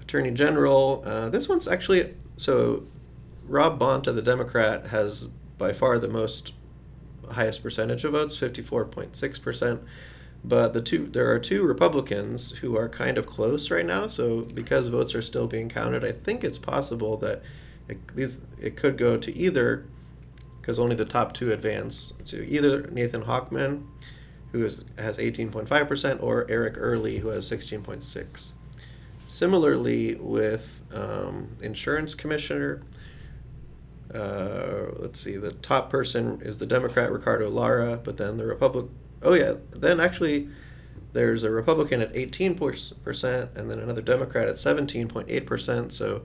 Attorney 0.00 0.30
General, 0.32 1.02
uh, 1.04 1.28
this 1.28 1.48
one's 1.48 1.68
actually 1.68 2.14
so 2.36 2.84
Rob 3.44 3.78
Bonta, 3.78 4.14
the 4.14 4.22
Democrat, 4.22 4.86
has 4.86 5.26
by 5.58 5.72
far 5.72 5.98
the 5.98 6.08
most 6.08 6.54
highest 7.30 7.62
percentage 7.62 8.04
of 8.04 8.12
votes, 8.12 8.36
54.6%. 8.36 9.80
But 10.42 10.72
the 10.72 10.80
two 10.80 11.06
there 11.06 11.30
are 11.30 11.38
two 11.38 11.66
Republicans 11.66 12.52
who 12.52 12.76
are 12.76 12.88
kind 12.88 13.18
of 13.18 13.26
close 13.26 13.70
right 13.70 13.84
now. 13.84 14.06
So 14.06 14.42
because 14.54 14.88
votes 14.88 15.14
are 15.14 15.20
still 15.20 15.46
being 15.46 15.68
counted, 15.68 16.02
I 16.02 16.12
think 16.12 16.44
it's 16.44 16.58
possible 16.58 17.18
that 17.18 17.42
it, 17.88 17.98
these 18.16 18.40
it 18.58 18.76
could 18.76 18.96
go 18.96 19.18
to 19.18 19.36
either 19.36 19.84
because 20.60 20.78
only 20.78 20.94
the 20.94 21.04
top 21.04 21.34
two 21.34 21.52
advance 21.52 22.12
to 22.26 22.46
either 22.46 22.86
Nathan 22.88 23.22
Hochman, 23.22 23.82
who 24.52 24.64
is, 24.64 24.84
has 24.98 25.16
18.5%, 25.16 26.22
or 26.22 26.46
Eric 26.50 26.74
Early, 26.76 27.18
who 27.18 27.28
has 27.28 27.50
16.6. 27.50 28.52
Similarly, 29.28 30.16
with 30.16 30.80
um, 30.92 31.48
insurance 31.62 32.14
commissioner, 32.14 32.82
uh, 34.14 34.86
let's 34.96 35.20
see, 35.20 35.36
the 35.36 35.52
top 35.52 35.90
person 35.90 36.40
is 36.42 36.58
the 36.58 36.66
Democrat 36.66 37.12
Ricardo 37.12 37.48
Lara, 37.48 37.96
but 38.02 38.16
then 38.16 38.36
the 38.36 38.46
Republic. 38.46 38.86
Oh 39.22 39.34
yeah, 39.34 39.54
then 39.70 40.00
actually, 40.00 40.48
there's 41.12 41.44
a 41.44 41.50
Republican 41.50 42.00
at 42.00 42.16
18 42.16 42.56
percent, 43.04 43.50
and 43.54 43.70
then 43.70 43.78
another 43.78 44.02
Democrat 44.02 44.48
at 44.48 44.56
17.8 44.56 45.46
percent. 45.46 45.92
So 45.92 46.22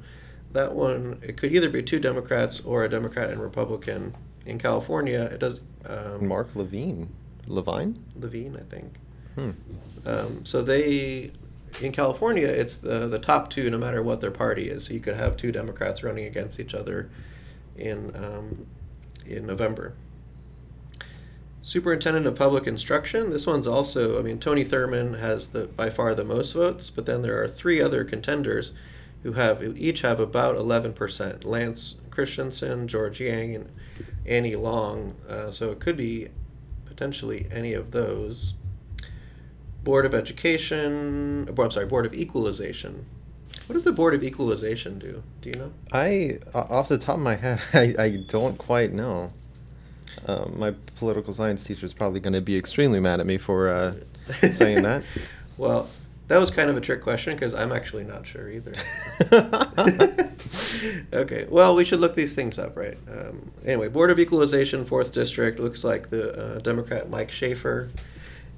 that 0.54 0.74
one, 0.74 1.20
it 1.22 1.38
could 1.38 1.54
either 1.54 1.70
be 1.70 1.84
two 1.84 2.00
Democrats 2.00 2.62
or 2.62 2.84
a 2.84 2.90
Democrat 2.90 3.30
and 3.30 3.40
Republican. 3.40 4.16
In 4.46 4.58
California, 4.58 5.22
it 5.22 5.40
does. 5.40 5.62
Um, 5.86 6.28
Marc 6.28 6.56
Levine. 6.56 7.08
Levine? 7.48 8.04
Levine, 8.16 8.58
I 8.58 8.64
think. 8.64 8.94
Hmm. 9.36 9.52
Um, 10.08 10.46
so 10.46 10.64
they, 10.64 11.32
in 11.82 11.92
California, 11.92 12.48
it's 12.48 12.78
the 12.78 13.08
the 13.08 13.20
top 13.20 13.52
two, 13.52 13.70
no 13.70 13.78
matter 13.78 14.02
what 14.02 14.22
their 14.22 14.32
party 14.32 14.70
is. 14.70 14.86
So 14.86 14.94
you 14.94 15.00
could 15.00 15.16
have 15.16 15.38
two 15.38 15.52
Democrats 15.52 16.04
running 16.04 16.26
against 16.26 16.60
each 16.60 16.74
other 16.74 17.12
in 17.78 18.16
um, 18.16 18.66
in 19.26 19.46
November. 19.46 19.94
Superintendent 21.62 22.28
of 22.28 22.36
Public 22.36 22.68
Instruction. 22.68 23.32
This 23.32 23.48
one's 23.48 23.66
also. 23.66 24.20
I 24.20 24.22
mean, 24.22 24.40
Tony 24.40 24.64
Thurmond 24.64 25.20
has 25.20 25.48
the 25.48 25.66
by 25.66 25.90
far 25.90 26.14
the 26.14 26.24
most 26.24 26.54
votes, 26.54 26.90
but 26.90 27.06
then 27.06 27.22
there 27.22 27.42
are 27.42 27.48
three 27.48 27.82
other 27.82 28.04
contenders 28.04 28.72
who 29.24 29.34
have 29.34 29.62
who 29.62 29.74
each 29.76 30.02
have 30.02 30.20
about 30.20 30.56
eleven 30.56 30.94
percent. 30.94 31.44
Lance 31.44 31.96
Christensen, 32.12 32.88
George 32.88 33.20
Yang, 33.20 33.56
and 33.56 33.70
Ainye 34.28 34.62
Long. 34.62 35.16
Uh, 35.28 35.50
so 35.50 35.72
it 35.72 35.80
could 35.80 35.98
be 35.98 36.30
potentially 36.86 37.48
any 37.52 37.74
of 37.74 37.92
those. 37.92 38.54
Board 39.84 40.06
of 40.06 40.14
Education. 40.14 41.48
oh, 41.50 41.64
I'm 41.64 41.72
sorry, 41.72 41.86
Board 41.86 42.06
of 42.06 42.14
Equalization. 42.14 43.06
What 43.68 43.74
does 43.74 43.84
the 43.84 43.92
Board 43.92 44.14
of 44.14 44.24
Equalization 44.24 45.00
do? 45.00 45.24
Do 45.42 45.50
you 45.50 45.56
know? 45.56 45.72
I, 45.92 46.40
off 46.54 46.88
the 46.88 46.98
top 46.98 47.18
of 47.18 47.22
my 47.24 47.36
head, 47.36 47.62
I, 47.74 47.96
I 47.98 48.18
don't 48.30 48.58
quite 48.58 48.94
know. 48.94 49.34
Um, 50.28 50.56
my 50.58 50.74
political 50.96 51.34
science 51.34 51.64
teacher 51.64 51.86
is 51.86 51.94
probably 51.94 52.20
going 52.20 52.34
to 52.34 52.42
be 52.42 52.56
extremely 52.56 53.00
mad 53.00 53.20
at 53.20 53.26
me 53.26 53.38
for 53.38 53.70
uh, 53.70 53.96
saying 54.52 54.84
that. 54.84 55.04
well, 55.58 55.90
that 56.28 56.40
was 56.40 56.50
kind 56.50 56.70
of 56.70 56.78
a 56.78 56.82
trick 56.82 57.02
question 57.02 57.36
because 57.36 57.54
I'm 57.54 57.72
actually 57.72 58.04
not 58.04 58.26
sure 58.26 58.50
either. 58.50 58.74
okay. 61.14 61.46
Well, 61.50 61.76
we 61.76 61.86
should 61.86 62.00
look 62.00 62.16
these 62.16 62.34
things 62.34 62.58
up, 62.58 62.76
right? 62.76 62.98
Um, 63.12 63.52
anyway, 63.64 63.90
Board 63.90 64.10
of 64.10 64.20
Equalization, 64.20 64.86
fourth 64.86 65.12
district 65.12 65.60
looks 65.60 65.84
like 65.84 66.10
the 66.10 66.56
uh, 66.56 66.60
Democrat 66.60 67.10
Mike 67.10 67.32
Schaefer 67.32 67.92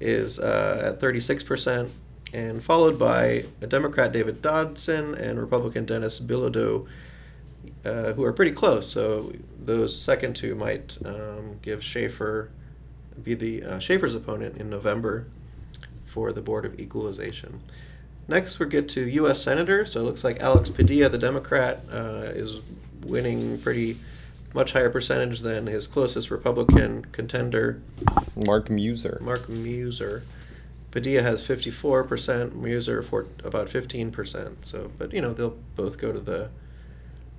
is 0.00 0.38
uh, 0.38 0.92
at 0.92 1.00
36 1.00 1.42
percent, 1.42 1.92
and 2.32 2.62
followed 2.62 2.98
by 2.98 3.44
a 3.60 3.66
Democrat 3.66 4.12
David 4.12 4.42
Dodson 4.42 5.14
and 5.14 5.38
Republican 5.38 5.86
Dennis 5.86 6.20
Bilodeau, 6.20 6.86
uh, 7.84 8.12
who 8.12 8.24
are 8.24 8.32
pretty 8.32 8.52
close. 8.52 8.90
So 8.90 9.32
those 9.58 9.98
second 9.98 10.34
two 10.34 10.54
might 10.54 10.98
um, 11.04 11.58
give 11.62 11.82
Schaefer 11.82 12.50
be 13.22 13.34
the 13.34 13.64
uh, 13.64 13.78
Schaefer's 13.78 14.14
opponent 14.14 14.58
in 14.58 14.70
November 14.70 15.26
for 16.06 16.32
the 16.32 16.40
Board 16.40 16.64
of 16.64 16.78
Equalization. 16.78 17.60
Next, 18.28 18.58
we 18.58 18.66
get 18.66 18.88
to 18.90 19.08
U.S. 19.08 19.42
Senator. 19.42 19.84
So 19.86 20.00
it 20.00 20.04
looks 20.04 20.22
like 20.22 20.40
Alex 20.40 20.70
Padilla, 20.70 21.08
the 21.08 21.18
Democrat, 21.18 21.80
uh, 21.90 22.30
is 22.34 22.60
winning 23.06 23.58
pretty 23.58 23.96
much 24.54 24.72
higher 24.72 24.90
percentage 24.90 25.40
than 25.40 25.66
his 25.66 25.86
closest 25.86 26.30
Republican 26.30 27.04
contender, 27.12 27.80
Mark 28.36 28.68
Meuser. 28.68 29.20
Mark 29.20 29.46
Meuser. 29.46 30.22
Padilla 30.90 31.22
has 31.22 31.46
54%, 31.46 32.50
Meuser 32.52 33.04
for 33.04 33.26
about 33.44 33.68
15%. 33.68 34.56
So, 34.62 34.90
but 34.98 35.12
you 35.12 35.20
know, 35.20 35.32
they'll 35.32 35.58
both 35.76 35.98
go 35.98 36.12
to 36.12 36.20
the 36.20 36.48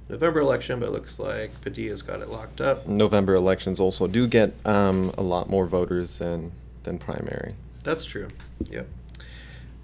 November 0.08 0.40
election, 0.40 0.80
but 0.80 0.88
it 0.88 0.92
looks 0.92 1.20
like 1.20 1.60
Padilla's 1.62 2.02
got 2.02 2.22
it 2.22 2.30
locked 2.30 2.62
up. 2.62 2.88
November 2.88 3.36
elections 3.36 3.80
also 3.80 4.08
do 4.08 4.28
get 4.28 4.54
um, 4.66 5.14
a 5.18 5.22
lot 5.22 5.50
more 5.50 5.66
voters 5.66 6.18
than 6.18 6.52
than 6.84 6.98
primary. 6.98 7.54
That's 7.84 8.06
true. 8.06 8.30
Yep. 8.70 8.88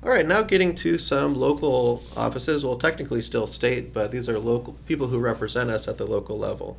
All 0.03 0.09
right, 0.11 0.25
now 0.25 0.43
getting 0.43 0.75
to 0.75 0.97
some 0.97 1.33
local 1.33 2.03
offices. 2.15 2.63
Well, 2.63 2.77
technically 2.77 3.21
still 3.21 3.47
state, 3.47 3.93
but 3.93 4.11
these 4.11 4.29
are 4.29 4.37
local 4.37 4.73
people 4.85 5.07
who 5.07 5.19
represent 5.19 5.69
us 5.69 5.87
at 5.87 5.97
the 5.97 6.05
local 6.05 6.37
level. 6.37 6.77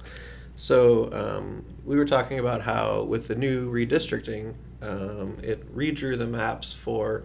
So 0.56 1.12
um, 1.12 1.64
we 1.84 1.98
were 1.98 2.04
talking 2.04 2.38
about 2.38 2.62
how 2.62 3.02
with 3.02 3.28
the 3.28 3.34
new 3.34 3.70
redistricting, 3.70 4.54
um, 4.82 5.36
it 5.42 5.74
redrew 5.74 6.18
the 6.18 6.26
maps 6.26 6.74
for 6.74 7.24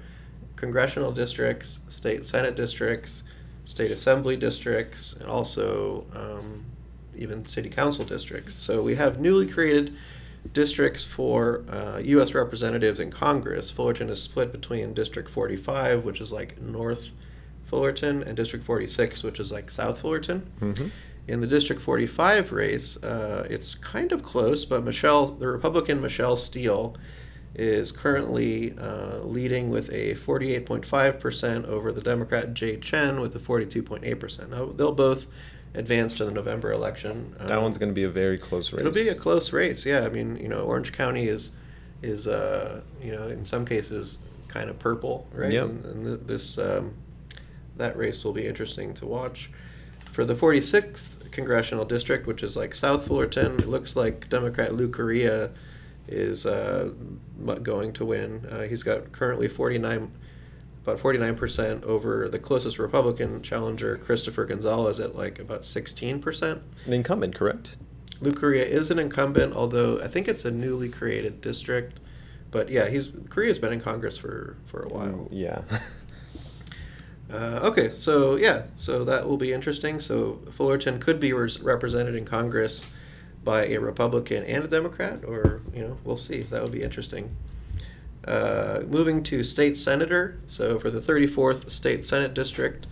congressional 0.55 1.11
districts, 1.11 1.81
state 1.89 2.25
senate 2.25 2.55
districts, 2.55 3.23
state 3.65 3.91
assembly 3.91 4.37
districts, 4.37 5.13
and 5.13 5.27
also 5.27 6.05
um, 6.13 6.65
even 7.15 7.45
city 7.45 7.69
council 7.69 8.05
districts. 8.05 8.55
So 8.55 8.81
we 8.81 8.95
have 8.95 9.19
newly 9.19 9.47
created 9.47 9.93
districts 10.53 11.05
for 11.05 11.63
uh, 11.69 11.99
U.S. 12.03 12.33
representatives 12.33 12.99
in 12.99 13.11
Congress. 13.11 13.69
Fullerton 13.69 14.09
is 14.09 14.21
split 14.21 14.51
between 14.51 14.93
District 14.93 15.29
45, 15.29 16.03
which 16.03 16.19
is 16.19 16.31
like 16.31 16.59
North 16.61 17.11
Fullerton, 17.65 18.23
and 18.23 18.35
District 18.35 18.65
46, 18.65 19.23
which 19.23 19.39
is 19.39 19.51
like 19.51 19.69
South 19.69 19.99
Fullerton. 19.99 20.49
Mm-hmm. 20.59 20.87
In 21.27 21.39
the 21.39 21.47
District 21.47 21.81
45 21.81 22.51
race, 22.51 23.01
uh, 23.03 23.47
it's 23.49 23.75
kind 23.75 24.11
of 24.11 24.23
close, 24.23 24.65
but 24.65 24.83
Michelle, 24.83 25.27
the 25.27 25.47
Republican 25.47 26.01
Michelle 26.01 26.35
Steel, 26.35 26.95
is 27.55 27.91
currently 27.91 28.73
uh, 28.77 29.17
leading 29.19 29.69
with 29.69 29.89
a 29.91 30.15
48.5% 30.15 31.65
over 31.67 31.91
the 31.91 32.01
Democrat 32.01 32.53
Jay 32.53 32.77
Chen 32.77 33.19
with 33.19 33.35
a 33.35 33.39
42.8%. 33.39 34.49
Now, 34.49 34.65
they'll 34.67 34.93
both 34.93 35.27
advance 35.73 36.13
to 36.15 36.25
the 36.25 36.31
November 36.31 36.71
election. 36.71 37.35
That 37.39 37.51
Um, 37.57 37.63
one's 37.63 37.77
going 37.77 37.89
to 37.89 37.95
be 37.95 38.03
a 38.03 38.09
very 38.09 38.37
close 38.37 38.71
race. 38.71 38.81
It'll 38.81 38.93
be 38.93 39.09
a 39.09 39.15
close 39.15 39.51
race. 39.53 39.85
Yeah, 39.85 40.05
I 40.05 40.09
mean, 40.09 40.37
you 40.37 40.47
know, 40.47 40.61
Orange 40.61 40.91
County 40.93 41.27
is 41.27 41.51
is 42.01 42.27
uh, 42.27 42.81
you 43.01 43.11
know 43.11 43.27
in 43.27 43.45
some 43.45 43.63
cases 43.63 44.17
kind 44.47 44.69
of 44.69 44.79
purple, 44.79 45.27
right? 45.33 45.51
Yep. 45.51 45.65
And, 45.65 45.85
and 45.85 46.05
th- 46.05 46.19
this 46.25 46.57
um, 46.57 46.93
that 47.77 47.95
race 47.95 48.23
will 48.23 48.33
be 48.33 48.47
interesting 48.47 48.93
to 48.95 49.05
watch. 49.05 49.51
For 50.11 50.25
the 50.25 50.33
46th 50.35 51.31
congressional 51.31 51.85
district, 51.85 52.27
which 52.27 52.43
is 52.43 52.57
like 52.57 52.75
South 52.75 53.07
Fullerton, 53.07 53.59
it 53.59 53.67
looks 53.67 53.95
like 53.95 54.29
Democrat 54.29 54.73
Lou 54.75 54.89
Correa 54.89 55.51
is 56.11 56.45
uh, 56.45 56.91
going 57.63 57.93
to 57.93 58.05
win. 58.05 58.45
Uh, 58.49 58.63
he's 58.63 58.83
got 58.83 59.11
currently 59.11 59.47
49 59.47 60.11
about 60.83 60.99
49% 60.99 61.83
over 61.83 62.27
the 62.27 62.39
closest 62.39 62.79
Republican 62.79 63.41
challenger, 63.43 63.97
Christopher 63.97 64.45
Gonzalez, 64.45 64.99
at 64.99 65.15
like 65.15 65.37
about 65.37 65.61
16%. 65.61 66.61
An 66.85 66.93
incumbent, 66.93 67.35
correct? 67.35 67.77
Lou 68.19 68.33
Correa 68.33 68.65
is 68.65 68.89
an 68.89 68.97
incumbent, 68.97 69.53
although 69.53 69.99
I 70.01 70.07
think 70.07 70.27
it's 70.27 70.45
a 70.45 70.51
newly 70.51 70.89
created 70.89 71.41
district. 71.41 71.99
But 72.49 72.69
yeah, 72.69 72.89
he's 72.89 73.11
Correa's 73.29 73.59
been 73.59 73.73
in 73.73 73.79
Congress 73.79 74.17
for, 74.17 74.57
for 74.65 74.81
a 74.81 74.89
while. 74.89 75.27
Yeah. 75.31 75.61
Uh, 77.33 77.61
okay, 77.63 77.89
so 77.91 78.35
yeah, 78.35 78.63
so 78.75 79.05
that 79.05 79.25
will 79.25 79.37
be 79.37 79.53
interesting. 79.53 80.01
So 80.01 80.41
Fullerton 80.51 80.99
could 80.99 81.17
be 81.17 81.31
res- 81.31 81.61
represented 81.61 82.13
in 82.13 82.25
Congress 82.25 82.85
by 83.43 83.65
a 83.67 83.77
Republican 83.77 84.43
and 84.43 84.63
a 84.63 84.67
Democrat, 84.67 85.23
or 85.25 85.61
you 85.73 85.81
know, 85.81 85.97
we'll 86.03 86.17
see. 86.17 86.41
That 86.43 86.61
would 86.61 86.71
be 86.71 86.83
interesting. 86.83 87.35
Uh, 88.25 88.81
moving 88.87 89.23
to 89.23 89.43
state 89.43 89.77
senator. 89.77 90.37
So 90.45 90.79
for 90.79 90.91
the 90.91 91.01
34th 91.01 91.71
state 91.71 92.05
senate 92.05 92.33
district, 92.33 92.85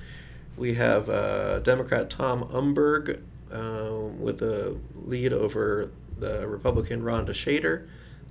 we 0.57 0.73
have 0.73 1.07
uh, 1.09 1.59
Democrat 1.59 2.09
Tom 2.09 2.43
Umberg 2.45 3.21
uh, 3.51 3.91
with 4.17 4.41
a 4.41 4.75
lead 4.95 5.33
over 5.33 5.91
the 6.17 6.47
Republican 6.47 7.01
Rhonda 7.01 7.29
Shader. 7.29 7.87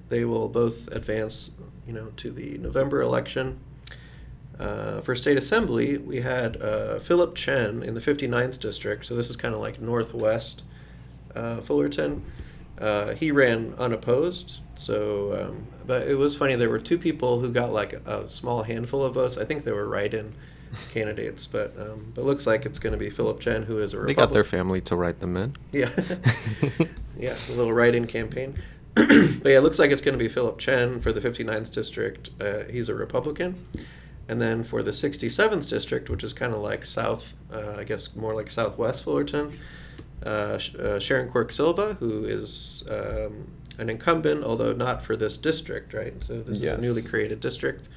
They 0.09 0.25
will 0.25 0.49
both 0.49 0.89
advance, 0.89 1.53
you 1.87 1.93
know, 1.93 2.09
to 2.17 2.31
the 2.31 2.59
November 2.59 3.01
election. 3.01 3.61
Uh, 4.59 5.01
for 5.03 5.15
state 5.15 5.39
assembly, 5.39 5.99
we 5.99 6.21
had 6.21 6.61
uh, 6.61 6.99
Phillip 6.99 7.37
Chen 7.37 7.83
in 7.83 7.95
the 7.95 8.01
59th 8.01 8.59
district. 8.59 9.07
So 9.07 9.15
this 9.15 9.31
is 9.31 9.37
kind 9.37 9.55
of 9.55 9.61
like 9.61 9.81
northwest 9.81 10.63
uh, 11.35 11.61
Fullerton. 11.61 12.25
Uh, 12.79 13.15
he 13.15 13.31
ran 13.31 13.75
unopposed. 13.79 14.61
So, 14.77 15.49
um, 15.49 15.67
but 15.87 16.07
it 16.07 16.15
was 16.15 16.37
funny. 16.37 16.55
There 16.55 16.69
were 16.69 16.79
two 16.79 16.99
people 16.99 17.41
who 17.41 17.51
got 17.51 17.73
like 17.73 17.95
a 17.95 18.31
small 18.31 18.63
handful 18.63 19.05
of 19.05 19.15
votes. 19.15 19.37
I 19.37 19.45
think 19.45 19.65
they 19.65 19.73
were 19.73 19.89
write-in 19.89 20.35
candidates, 20.93 21.47
but 21.47 21.75
um, 21.79 22.13
but 22.15 22.25
looks 22.25 22.47
like 22.47 22.65
it's 22.65 22.79
going 22.79 22.93
to 22.93 22.99
be 22.99 23.11
Phillip 23.11 23.41
Chen, 23.41 23.65
who 23.65 23.79
is 23.79 23.95
a 23.95 23.99
they 23.99 24.15
got 24.15 24.33
their 24.33 24.45
family 24.45 24.81
to 24.83 24.97
write 24.97 25.21
them 25.21 25.37
in. 25.37 25.55
Yeah. 25.73 25.91
yeah, 27.19 27.37
a 27.49 27.53
little 27.53 27.73
write-in 27.73 28.07
campaign. 28.07 28.57
but 28.95 29.07
yeah, 29.45 29.59
it 29.59 29.63
looks 29.63 29.79
like 29.79 29.91
it's 29.91 30.01
going 30.01 30.17
to 30.17 30.19
be 30.19 30.29
Phillip 30.29 30.59
Chen 30.59 31.01
for 31.01 31.13
the 31.13 31.21
59th 31.21 31.71
district. 31.71 32.31
Uh, 32.41 32.65
he's 32.65 32.89
a 32.89 32.95
Republican. 32.95 33.57
And 34.29 34.43
then 34.43 34.63
for 34.63 34.83
the 34.83 34.91
67th 34.91 35.69
district, 35.69 36.11
which 36.11 36.23
is 36.23 36.33
kind 36.33 36.53
of 36.53 36.61
like 36.61 36.85
south, 36.85 37.33
uh, 37.53 37.77
I 37.79 37.85
guess 37.85 38.15
more 38.15 38.35
like 38.35 38.51
southwest 38.51 39.05
Fullerton, 39.05 39.59
uh, 40.25 40.59
uh, 40.79 40.99
Sharon 40.99 41.29
Quirk 41.31 41.53
Silva, 41.53 41.95
who 41.95 42.25
is 42.25 42.85
um, 42.91 43.47
an 43.79 43.89
incumbent, 43.91 44.45
although 44.45 44.73
not 44.73 45.03
for 45.03 45.17
this 45.17 45.37
district, 45.37 45.95
right? 45.95 46.15
So 46.23 46.41
this 46.43 46.61
Yes. 46.61 46.79
is 46.79 46.79
a 46.79 46.83
newly 46.89 47.03
created 47.03 47.41
district. 47.41 47.89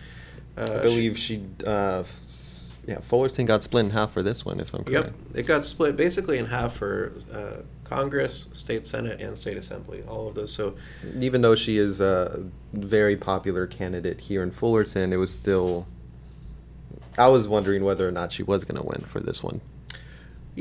Uh, 0.57 0.67
I 0.79 0.81
believe 0.81 1.17
she, 1.17 1.43
uh, 1.65 2.03
s- 2.05 2.77
yeah, 2.87 2.99
Fullerton 2.99 3.45
got 3.45 3.63
split 3.63 3.85
in 3.85 3.91
half 3.91 4.11
for 4.11 4.21
this 4.21 4.43
one, 4.45 4.59
if 4.59 4.73
I'm 4.73 4.83
correct. 4.83 5.13
Yep, 5.33 5.37
it 5.37 5.43
got 5.43 5.65
split 5.65 5.95
basically 5.95 6.37
in 6.37 6.45
half 6.47 6.75
for 6.75 7.13
uh, 7.33 7.57
Congress, 7.83 8.49
state 8.53 8.85
senate, 8.87 9.19
and 9.21 9.37
state 9.37 9.57
assembly. 9.57 10.03
All 10.07 10.27
of 10.27 10.35
those. 10.35 10.51
So 10.53 10.75
Even 11.19 11.41
though 11.41 11.55
she 11.55 11.77
is 11.77 12.01
a 12.01 12.45
very 12.73 13.15
popular 13.17 13.65
candidate 13.67 14.19
here 14.21 14.43
in 14.43 14.51
Fullerton, 14.51 15.11
it 15.13 15.17
was 15.17 15.33
still. 15.33 15.87
I 17.17 17.27
was 17.27 17.47
wondering 17.47 17.83
whether 17.83 18.07
or 18.07 18.11
not 18.11 18.31
she 18.31 18.43
was 18.43 18.63
going 18.63 18.79
to 18.81 18.87
win 18.87 19.01
for 19.01 19.19
this 19.19 19.43
one. 19.43 19.59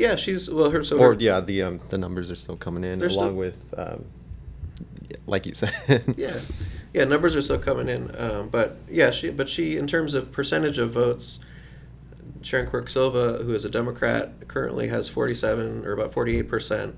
Yeah, 0.01 0.17
she's 0.17 0.51
well. 0.51 0.71
Her 0.71 0.83
so 0.83 0.99
or 0.99 1.15
her, 1.15 1.21
yeah, 1.21 1.41
the 1.41 1.63
um, 1.63 1.81
the 1.89 1.99
numbers 1.99 2.31
are 2.31 2.37
still 2.37 2.57
coming 2.57 2.85
in 2.85 3.01
along 3.01 3.11
still- 3.11 3.35
with, 3.35 3.75
um, 3.77 4.07
like 5.27 5.47
you 5.47 5.55
said. 5.55 5.73
yeah, 6.17 6.41
yeah. 6.95 7.05
Numbers 7.05 7.37
are 7.37 7.43
still 7.43 7.59
coming 7.59 7.89
in, 7.89 8.15
um, 8.19 8.49
but 8.49 8.79
yeah, 8.91 9.11
she 9.11 9.31
but 9.31 9.49
she 9.49 9.77
in 9.77 9.87
terms 9.87 10.15
of 10.15 10.33
percentage 10.33 10.79
of 10.79 10.93
votes, 10.93 11.41
Sharon 12.43 12.69
Quirk 12.69 12.89
Silva, 12.89 13.43
who 13.45 13.55
is 13.55 13.65
a 13.65 13.71
Democrat, 13.71 14.49
currently 14.49 14.89
has 14.89 15.09
forty-seven 15.09 15.85
or 15.85 15.93
about 15.93 16.13
forty-eight 16.13 16.49
percent 16.49 16.97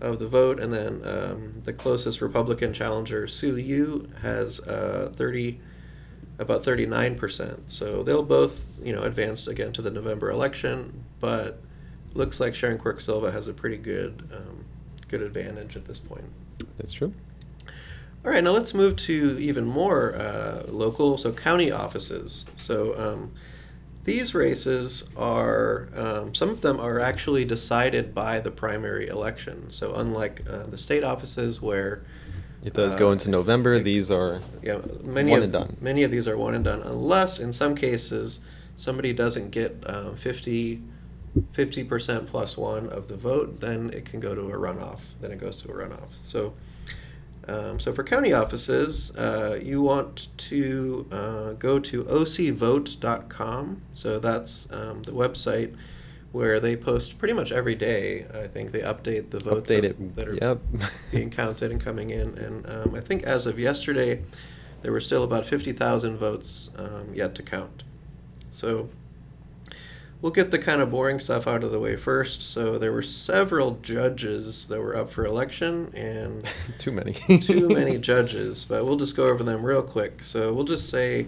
of 0.00 0.18
the 0.18 0.26
vote, 0.26 0.58
and 0.58 0.72
then 0.72 1.00
um, 1.04 1.62
the 1.64 1.72
closest 1.72 2.20
Republican 2.20 2.72
challenger, 2.72 3.28
Sue 3.28 3.56
Yu, 3.56 4.08
has 4.22 4.60
uh, 4.60 5.12
thirty. 5.14 5.60
About 6.38 6.64
thirty-nine 6.64 7.16
percent, 7.16 7.70
so 7.70 8.02
they'll 8.02 8.22
both, 8.24 8.64
you 8.82 8.92
know, 8.92 9.02
advance 9.02 9.46
again 9.46 9.70
to 9.74 9.82
the 9.82 9.90
November 9.90 10.30
election. 10.30 11.04
But 11.20 11.60
looks 12.14 12.40
like 12.40 12.54
Sharon 12.54 12.78
Quirk 12.78 13.00
Silva 13.00 13.30
has 13.30 13.48
a 13.48 13.52
pretty 13.52 13.76
good, 13.76 14.28
um, 14.32 14.64
good 15.08 15.22
advantage 15.22 15.76
at 15.76 15.84
this 15.86 15.98
point. 15.98 16.24
That's 16.78 16.92
true. 16.92 17.12
All 18.24 18.30
right, 18.30 18.42
now 18.42 18.52
let's 18.52 18.72
move 18.72 18.96
to 18.96 19.36
even 19.40 19.64
more 19.64 20.14
uh, 20.14 20.62
local, 20.68 21.16
so 21.16 21.32
county 21.32 21.72
offices. 21.72 22.44
So 22.54 22.96
um, 22.96 23.32
these 24.04 24.32
races 24.32 25.04
are, 25.16 25.88
um, 25.96 26.34
some 26.34 26.48
of 26.48 26.60
them 26.60 26.78
are 26.78 27.00
actually 27.00 27.44
decided 27.44 28.14
by 28.14 28.38
the 28.40 28.50
primary 28.50 29.08
election. 29.08 29.72
So 29.72 29.94
unlike 29.94 30.42
uh, 30.48 30.64
the 30.66 30.78
state 30.78 31.02
offices 31.02 31.60
where 31.60 32.04
It 32.64 32.74
does 32.74 32.94
uh, 32.94 32.98
go 32.98 33.10
into 33.10 33.28
November. 33.28 33.80
These 33.80 34.10
are 34.10 34.40
yeah, 34.62 34.80
many 35.02 35.32
one 35.32 35.38
of, 35.38 35.44
and 35.44 35.52
done. 35.52 35.76
Many 35.80 36.04
of 36.04 36.12
these 36.12 36.28
are 36.28 36.36
one 36.36 36.54
and 36.54 36.64
done, 36.64 36.82
unless 36.82 37.40
in 37.40 37.52
some 37.52 37.74
cases 37.74 38.38
somebody 38.76 39.12
doesn't 39.12 39.50
get 39.50 39.82
um, 39.88 40.14
50 40.16 40.80
50% 41.36 42.26
plus 42.26 42.56
one 42.56 42.88
of 42.90 43.08
the 43.08 43.16
vote, 43.16 43.60
then 43.60 43.90
it 43.90 44.04
can 44.04 44.20
go 44.20 44.34
to 44.34 44.42
a 44.42 44.52
runoff. 44.58 45.00
Then 45.20 45.32
it 45.32 45.38
goes 45.40 45.56
to 45.62 45.68
a 45.70 45.72
runoff. 45.74 46.10
So, 46.22 46.52
um, 47.48 47.80
so 47.80 47.92
for 47.92 48.04
county 48.04 48.32
offices, 48.32 49.16
uh, 49.16 49.58
you 49.62 49.82
want 49.82 50.28
to 50.36 51.06
uh, 51.10 51.52
go 51.54 51.78
to 51.78 52.04
ocvote.com. 52.04 53.82
So 53.92 54.18
that's 54.18 54.68
um, 54.72 55.02
the 55.02 55.12
website 55.12 55.74
where 56.32 56.60
they 56.60 56.76
post 56.76 57.18
pretty 57.18 57.34
much 57.34 57.52
every 57.52 57.74
day. 57.74 58.26
I 58.32 58.46
think 58.46 58.72
they 58.72 58.80
update 58.80 59.30
the 59.30 59.40
votes 59.40 59.70
Update 59.70 59.82
that, 59.82 60.16
that 60.16 60.28
are 60.28 60.34
Yep. 60.34 60.60
being 61.10 61.30
counted 61.30 61.70
and 61.70 61.80
coming 61.80 62.10
in. 62.10 62.36
And 62.38 62.66
um, 62.68 62.94
I 62.94 63.00
think 63.00 63.22
as 63.24 63.46
of 63.46 63.58
yesterday, 63.58 64.22
there 64.82 64.92
were 64.92 65.00
still 65.00 65.24
about 65.24 65.44
50,000 65.46 66.16
votes 66.16 66.70
um, 66.76 67.08
yet 67.14 67.34
to 67.36 67.42
count. 67.42 67.84
So 68.50 68.88
we'll 70.22 70.32
get 70.32 70.50
the 70.52 70.58
kind 70.58 70.80
of 70.80 70.90
boring 70.90 71.18
stuff 71.20 71.46
out 71.48 71.64
of 71.64 71.72
the 71.72 71.78
way 71.80 71.96
first. 71.96 72.42
So 72.42 72.78
there 72.78 72.92
were 72.92 73.02
several 73.02 73.72
judges 73.82 74.68
that 74.68 74.80
were 74.80 74.96
up 74.96 75.10
for 75.10 75.26
election 75.26 75.92
and 75.94 76.42
Too 76.78 76.92
many. 76.92 77.12
too 77.12 77.68
many 77.68 77.98
judges, 78.10 78.64
but 78.64 78.84
we'll 78.84 78.96
just 78.96 79.16
go 79.16 79.26
over 79.26 79.42
them 79.42 79.66
real 79.66 79.82
quick. 79.82 80.22
So 80.22 80.52
we'll 80.54 80.64
just 80.64 80.88
say 80.88 81.26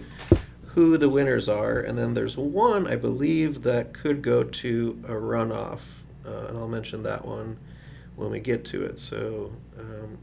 who 0.67 0.97
the 0.97 1.09
winners 1.09 1.47
are, 1.47 1.79
and 1.79 1.97
then 1.97 2.13
there's 2.13 2.35
one 2.37 2.87
I 2.87 2.95
believe 2.95 3.63
that 3.63 3.93
could 3.93 4.21
go 4.21 4.43
to 4.43 4.99
a 5.05 5.11
runoff, 5.11 5.79
uh, 6.25 6.47
and 6.47 6.57
I'll 6.57 6.67
mention 6.67 7.03
that 7.03 7.23
one 7.25 7.57
when 8.15 8.29
we 8.31 8.39
get 8.39 8.65
to 8.65 8.83
it. 8.83 8.99
So, 8.99 9.51
um, 9.79 10.17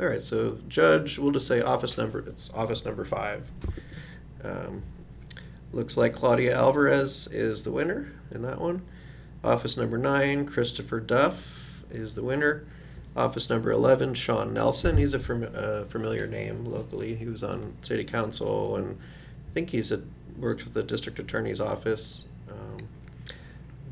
all 0.00 0.06
right. 0.06 0.20
So 0.22 0.58
judge, 0.68 1.18
we'll 1.18 1.32
just 1.32 1.46
say 1.46 1.60
office 1.60 1.98
number. 1.98 2.20
It's 2.20 2.50
office 2.54 2.84
number 2.84 3.04
five. 3.04 3.46
Um, 4.44 4.82
looks 5.72 5.96
like 5.96 6.14
Claudia 6.14 6.56
Alvarez 6.56 7.26
is 7.28 7.62
the 7.62 7.72
winner 7.72 8.12
in 8.30 8.42
that 8.42 8.60
one. 8.60 8.82
Office 9.44 9.76
number 9.76 9.98
nine, 9.98 10.46
Christopher 10.46 11.00
Duff 11.00 11.46
is 11.90 12.14
the 12.14 12.22
winner. 12.22 12.64
Office 13.16 13.50
number 13.50 13.70
11, 13.70 14.14
Sean 14.14 14.52
Nelson. 14.52 14.96
He's 14.96 15.14
a 15.14 15.18
fam- 15.18 15.86
familiar 15.88 16.26
name 16.26 16.64
locally. 16.64 17.14
He 17.14 17.26
was 17.26 17.42
on 17.42 17.74
city 17.82 18.04
council 18.04 18.76
and 18.76 18.96
I 18.96 19.54
think 19.54 19.70
he's 19.70 19.92
a, 19.92 20.02
works 20.38 20.64
with 20.64 20.74
the 20.74 20.82
district 20.82 21.18
attorney's 21.18 21.60
office. 21.60 22.26
Um, 22.50 22.78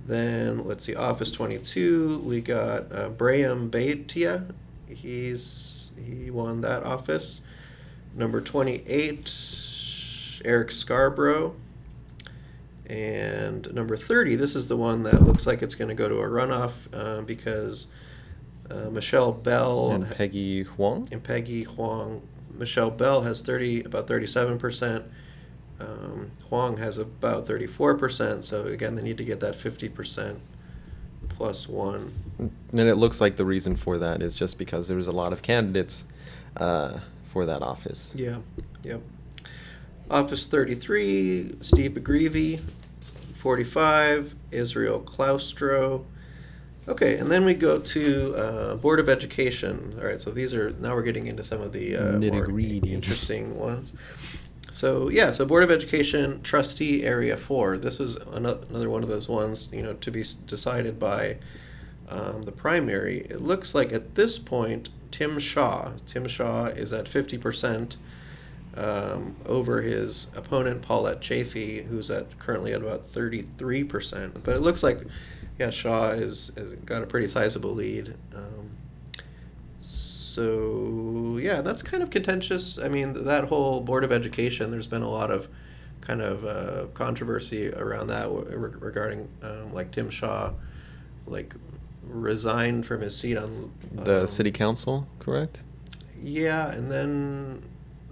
then 0.06 0.64
let's 0.64 0.84
see, 0.84 0.94
Office 0.94 1.30
22, 1.30 2.18
we 2.18 2.40
got 2.40 2.92
uh, 2.92 3.08
Brahim 3.08 3.70
Baytieh. 3.70 4.52
He's 4.88 5.90
he 5.96 6.30
won 6.30 6.60
that 6.60 6.84
office. 6.84 7.40
Number 8.14 8.40
28, 8.40 10.42
Eric 10.44 10.70
Scarborough. 10.70 11.56
And 12.88 13.72
number 13.74 13.96
30, 13.96 14.36
this 14.36 14.54
is 14.54 14.68
the 14.68 14.76
one 14.76 15.02
that 15.04 15.22
looks 15.22 15.46
like 15.46 15.62
it's 15.62 15.74
going 15.74 15.88
to 15.88 15.94
go 15.94 16.08
to 16.08 16.18
a 16.18 16.26
runoff 16.26 16.72
uh, 16.92 17.22
because 17.22 17.88
uh, 18.70 18.90
Michelle 18.90 19.32
Bell 19.32 19.92
and 19.92 20.10
Peggy 20.10 20.62
Huang. 20.62 21.08
and 21.10 21.22
Peggy 21.22 21.64
Huang. 21.64 22.26
Michelle 22.54 22.90
Bell 22.90 23.22
has 23.22 23.40
30, 23.40 23.82
about 23.82 24.06
37%. 24.06 25.04
Um, 25.78 26.30
Huang 26.48 26.76
has 26.78 26.96
about 26.98 27.46
34%. 27.46 28.44
So 28.44 28.66
again, 28.66 28.96
they 28.96 29.02
need 29.02 29.18
to 29.18 29.24
get 29.24 29.40
that 29.40 29.58
50% 29.58 30.38
plus 31.28 31.68
one. 31.68 32.12
And 32.38 32.80
it 32.80 32.94
looks 32.96 33.20
like 33.20 33.36
the 33.36 33.44
reason 33.44 33.76
for 33.76 33.98
that 33.98 34.22
is 34.22 34.34
just 34.34 34.58
because 34.58 34.88
there 34.88 34.96
was 34.96 35.06
a 35.06 35.12
lot 35.12 35.32
of 35.32 35.42
candidates 35.42 36.04
uh, 36.56 37.00
for 37.32 37.44
that 37.46 37.62
office. 37.62 38.12
Yeah, 38.16 38.38
yep. 38.82 39.02
Office 40.10 40.46
33, 40.46 41.56
Steve 41.60 41.92
McGreevy. 41.92 42.60
45, 43.46 44.34
Israel 44.50 45.00
Claustro. 45.00 46.04
Okay, 46.88 47.16
and 47.16 47.30
then 47.30 47.44
we 47.44 47.54
go 47.54 47.78
to 47.78 48.34
uh, 48.34 48.74
Board 48.74 48.98
of 48.98 49.08
Education. 49.08 49.94
All 50.00 50.04
right, 50.04 50.20
so 50.20 50.32
these 50.32 50.52
are 50.52 50.70
now 50.80 50.96
we're 50.96 51.04
getting 51.04 51.28
into 51.28 51.44
some 51.44 51.60
of 51.60 51.72
the 51.72 51.96
uh, 51.96 52.18
more 52.18 52.58
interesting 52.58 53.56
ones. 53.56 53.92
So 54.74 55.10
yeah, 55.10 55.30
so 55.30 55.46
Board 55.46 55.62
of 55.62 55.70
Education 55.70 56.42
Trustee 56.42 57.04
Area 57.04 57.36
Four. 57.36 57.78
This 57.78 58.00
is 58.00 58.16
another 58.16 58.90
one 58.90 59.04
of 59.04 59.08
those 59.08 59.28
ones, 59.28 59.68
you 59.72 59.82
know, 59.82 59.92
to 59.92 60.10
be 60.10 60.24
decided 60.46 60.98
by 60.98 61.36
um, 62.08 62.42
the 62.42 62.52
primary. 62.52 63.28
It 63.30 63.42
looks 63.42 63.76
like 63.76 63.92
at 63.92 64.16
this 64.16 64.40
point, 64.40 64.88
Tim 65.12 65.38
Shaw. 65.38 65.92
Tim 66.04 66.26
Shaw 66.26 66.64
is 66.64 66.92
at 66.92 67.06
fifty 67.06 67.38
percent 67.38 67.96
um, 68.76 69.36
over 69.46 69.82
his 69.82 70.28
opponent 70.36 70.82
Paulette 70.82 71.20
Chaffee, 71.20 71.82
who's 71.82 72.10
at 72.10 72.38
currently 72.38 72.72
at 72.72 72.82
about 72.82 73.06
thirty-three 73.08 73.84
percent. 73.84 74.44
But 74.44 74.56
it 74.56 74.60
looks 74.62 74.82
like, 74.82 75.00
yeah, 75.58 75.70
Shaw 75.70 76.10
has, 76.10 76.52
is 76.56 76.74
got 76.84 77.02
a 77.02 77.06
pretty 77.06 77.26
sizable 77.26 77.74
lead. 77.74 78.14
Um, 78.34 78.70
so 79.80 81.38
yeah, 81.40 81.62
that's 81.62 81.82
kind 81.82 82.02
of 82.02 82.10
contentious. 82.10 82.78
I 82.78 82.88
mean, 82.88 83.24
that 83.24 83.44
whole 83.44 83.80
board 83.80 84.04
of 84.04 84.12
education. 84.12 84.70
There's 84.70 84.86
been 84.86 85.02
a 85.02 85.10
lot 85.10 85.30
of 85.30 85.48
kind 86.00 86.22
of 86.22 86.44
uh, 86.44 86.86
controversy 86.94 87.72
around 87.72 88.08
that 88.08 88.30
re- 88.30 88.70
regarding 88.78 89.28
um, 89.42 89.72
like 89.72 89.90
Tim 89.90 90.10
Shaw, 90.10 90.52
like 91.26 91.54
resigned 92.04 92.86
from 92.86 93.00
his 93.00 93.16
seat 93.16 93.36
on 93.36 93.72
The 93.92 94.20
um, 94.20 94.26
city 94.28 94.52
council, 94.52 95.08
correct? 95.18 95.62
yeah, 96.22 96.70
and 96.70 96.90
then 96.90 97.62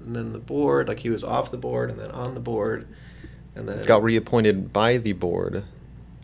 and 0.05 0.14
then 0.14 0.33
the 0.33 0.38
board, 0.38 0.88
like 0.88 1.01
he 1.01 1.11
was 1.11 1.25
off 1.25 1.51
the 1.51 1.59
board 1.59 1.90
and 1.90 1.99
then 1.99 2.11
on 2.11 2.35
the 2.35 2.40
board, 2.40 2.87
and 3.55 3.69
then 3.69 3.85
Got 3.87 4.03
reappointed 4.03 4.73
by 4.73 4.97
the 4.97 5.12
board. 5.12 5.64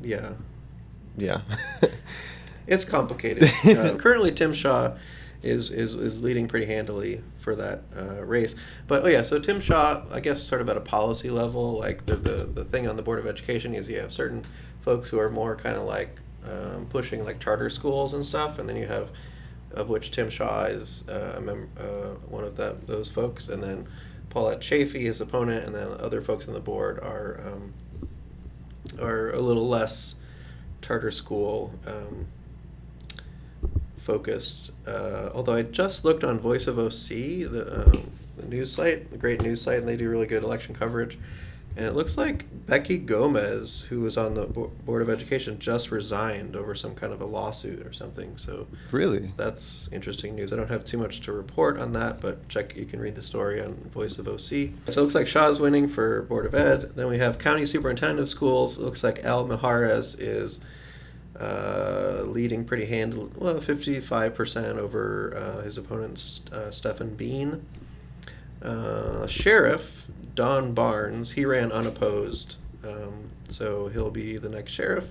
Yeah, 0.03 0.33
Yeah. 1.16 1.43
it's 2.66 2.85
complicated. 2.85 3.51
uh, 3.64 3.97
currently, 3.97 4.33
Tim 4.33 4.55
Shaw 4.55 4.97
is, 5.43 5.71
is 5.71 5.95
is 5.95 6.23
leading 6.23 6.49
pretty 6.49 6.66
handily 6.66 7.23
for 7.38 7.55
that 7.57 7.83
uh, 7.97 8.23
race. 8.25 8.55
But 8.87 9.05
oh 9.05 9.09
yeah, 9.09 9.23
so 9.23 9.38
Tim 9.38 9.61
Shaw, 9.61 10.03
I 10.12 10.21
guess, 10.21 10.43
sort 10.43 10.61
of 10.61 10.69
at 10.69 10.77
a 10.77 10.81
policy 10.81 11.31
level, 11.31 11.79
like 11.79 12.07
the 12.07 12.16
the, 12.16 12.45
the 12.45 12.64
thing 12.64 12.87
on 12.87 12.97
the 12.97 13.03
board 13.03 13.19
of 13.19 13.27
education 13.27 13.75
is 13.75 13.88
you 13.88 13.99
have 14.01 14.12
certain 14.12 14.45
folks 14.83 15.11
who 15.11 15.19
are 15.19 15.31
more 15.31 15.57
kind 15.57 15.77
of 15.77 15.85
like 15.85 16.19
um, 16.45 16.87
pushing 16.87 17.25
like 17.25 17.40
charter 17.40 17.71
schools 17.71 18.14
and 18.14 18.27
stuff, 18.27 18.59
and 18.59 18.69
then 18.69 18.77
you 18.77 18.87
have 18.87 19.11
of 19.73 19.89
which 19.89 20.11
Tim 20.11 20.31
Shaw 20.31 20.65
is 20.65 21.09
uh, 21.09 21.41
mem- 21.43 21.71
uh, 21.79 22.15
one 22.29 22.45
of 22.45 22.57
that 22.57 22.87
those 22.87 23.11
folks, 23.11 23.49
and 23.49 23.63
then 23.63 23.87
Paulette 24.31 24.61
Chaffee, 24.61 25.05
his 25.05 25.21
opponent, 25.21 25.67
and 25.67 25.75
then 25.75 25.89
other 26.01 26.23
folks 26.23 26.49
on 26.49 26.55
the 26.55 26.61
board 26.61 26.99
are 27.01 27.41
um, 27.47 27.73
are 29.01 29.31
a 29.33 29.41
little 29.41 29.69
less 29.69 30.15
charter 30.83 31.11
school 31.11 31.73
um, 31.87 32.27
focused. 33.99 34.73
Uh, 34.87 35.31
although 35.35 35.55
I 35.55 35.63
just 35.63 36.05
looked 36.05 36.25
on 36.25 36.39
Voice 36.41 36.67
of 36.67 36.79
OC, 36.79 37.09
the, 37.51 37.85
um, 37.87 38.11
the 38.37 38.47
news 38.47 38.73
site, 38.73 39.11
the 39.11 39.19
great 39.19 39.43
news 39.43 39.61
site, 39.61 39.79
and 39.79 39.89
they 39.89 39.97
do 39.97 40.09
really 40.09 40.27
good 40.27 40.43
election 40.43 40.75
coverage. 40.75 41.19
And 41.81 41.88
it 41.88 41.95
looks 41.95 42.19
like 42.19 42.45
Becky 42.66 42.99
Gomez, 42.99 43.81
who 43.88 44.01
was 44.01 44.19
on 44.19 44.35
the 44.35 44.45
Bo- 44.45 44.71
Board 44.85 45.01
of 45.01 45.09
Education, 45.09 45.59
just 45.59 45.90
resigned 45.90 46.55
over 46.55 46.75
some 46.75 46.95
kind 46.95 47.11
of 47.11 47.23
a 47.23 47.25
lawsuit 47.25 47.87
or 47.87 47.90
something. 47.95 48.37
So 48.37 48.66
really? 48.93 49.33
that's 49.38 49.88
interesting 49.90 50.35
news. 50.35 50.53
I 50.53 50.57
don't 50.57 50.69
have 50.69 50.85
too 50.85 50.99
much 50.99 51.23
to 51.23 51.33
report 51.33 51.79
on 51.79 51.95
that, 51.95 52.21
but 52.21 52.47
check. 52.51 52.77
You 52.77 52.85
can 52.85 53.01
read 53.01 53.14
the 53.14 53.23
story 53.23 53.62
on 53.62 53.73
Voice 53.95 54.19
of 54.19 54.29
OC. 54.29 54.38
So 54.38 54.61
it 54.61 54.97
looks 54.99 55.14
like 55.14 55.27
Shaw's 55.27 55.59
winning 55.59 55.88
for 55.88 56.21
Board 56.21 56.45
of 56.45 56.55
Ed. 56.55 56.95
Then 56.97 57.09
we 57.09 57.16
have 57.16 57.38
County 57.38 57.64
Superintendent 57.64 58.21
of 58.21 58.29
Schools. 58.29 58.77
It 58.77 58.83
looks 58.83 59.03
like 59.03 59.25
Al 59.25 59.49
Mijares 59.49 60.14
is 60.21 60.61
uh, 61.40 62.25
leading 62.27 62.66
pretty 62.66 62.85
handily. 62.85 63.31
Well, 63.37 63.59
fifty-five 63.59 64.35
percent 64.35 64.79
over 64.79 65.35
uh, 65.35 65.62
his 65.62 65.79
opponent 65.79 66.40
uh, 66.53 66.71
Stephen 66.71 67.14
Bean. 67.14 67.64
Uh, 68.61 69.27
Sheriff 69.27 70.07
Don 70.40 70.72
Barnes. 70.72 71.33
He 71.33 71.44
ran 71.44 71.70
unopposed, 71.70 72.57
um, 72.83 73.29
so 73.50 73.88
he'll 73.88 74.11
be 74.11 74.38
the 74.38 74.48
next 74.48 74.72
sheriff. 74.72 75.05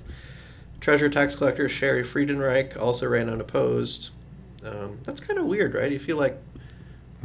Treasurer 0.81 1.07
tax 1.09 1.35
collector 1.35 1.69
Shari 1.69 2.03
Freidenrich 2.03 2.75
also 2.75 3.07
ran 3.07 3.29
unopposed. 3.29 4.09
Um, 4.65 4.97
that's 5.03 5.21
kind 5.21 5.37
of 5.37 5.45
weird, 5.45 5.75
right? 5.75 5.91
You 5.91 5.99
feel 5.99 6.17
like 6.17 6.35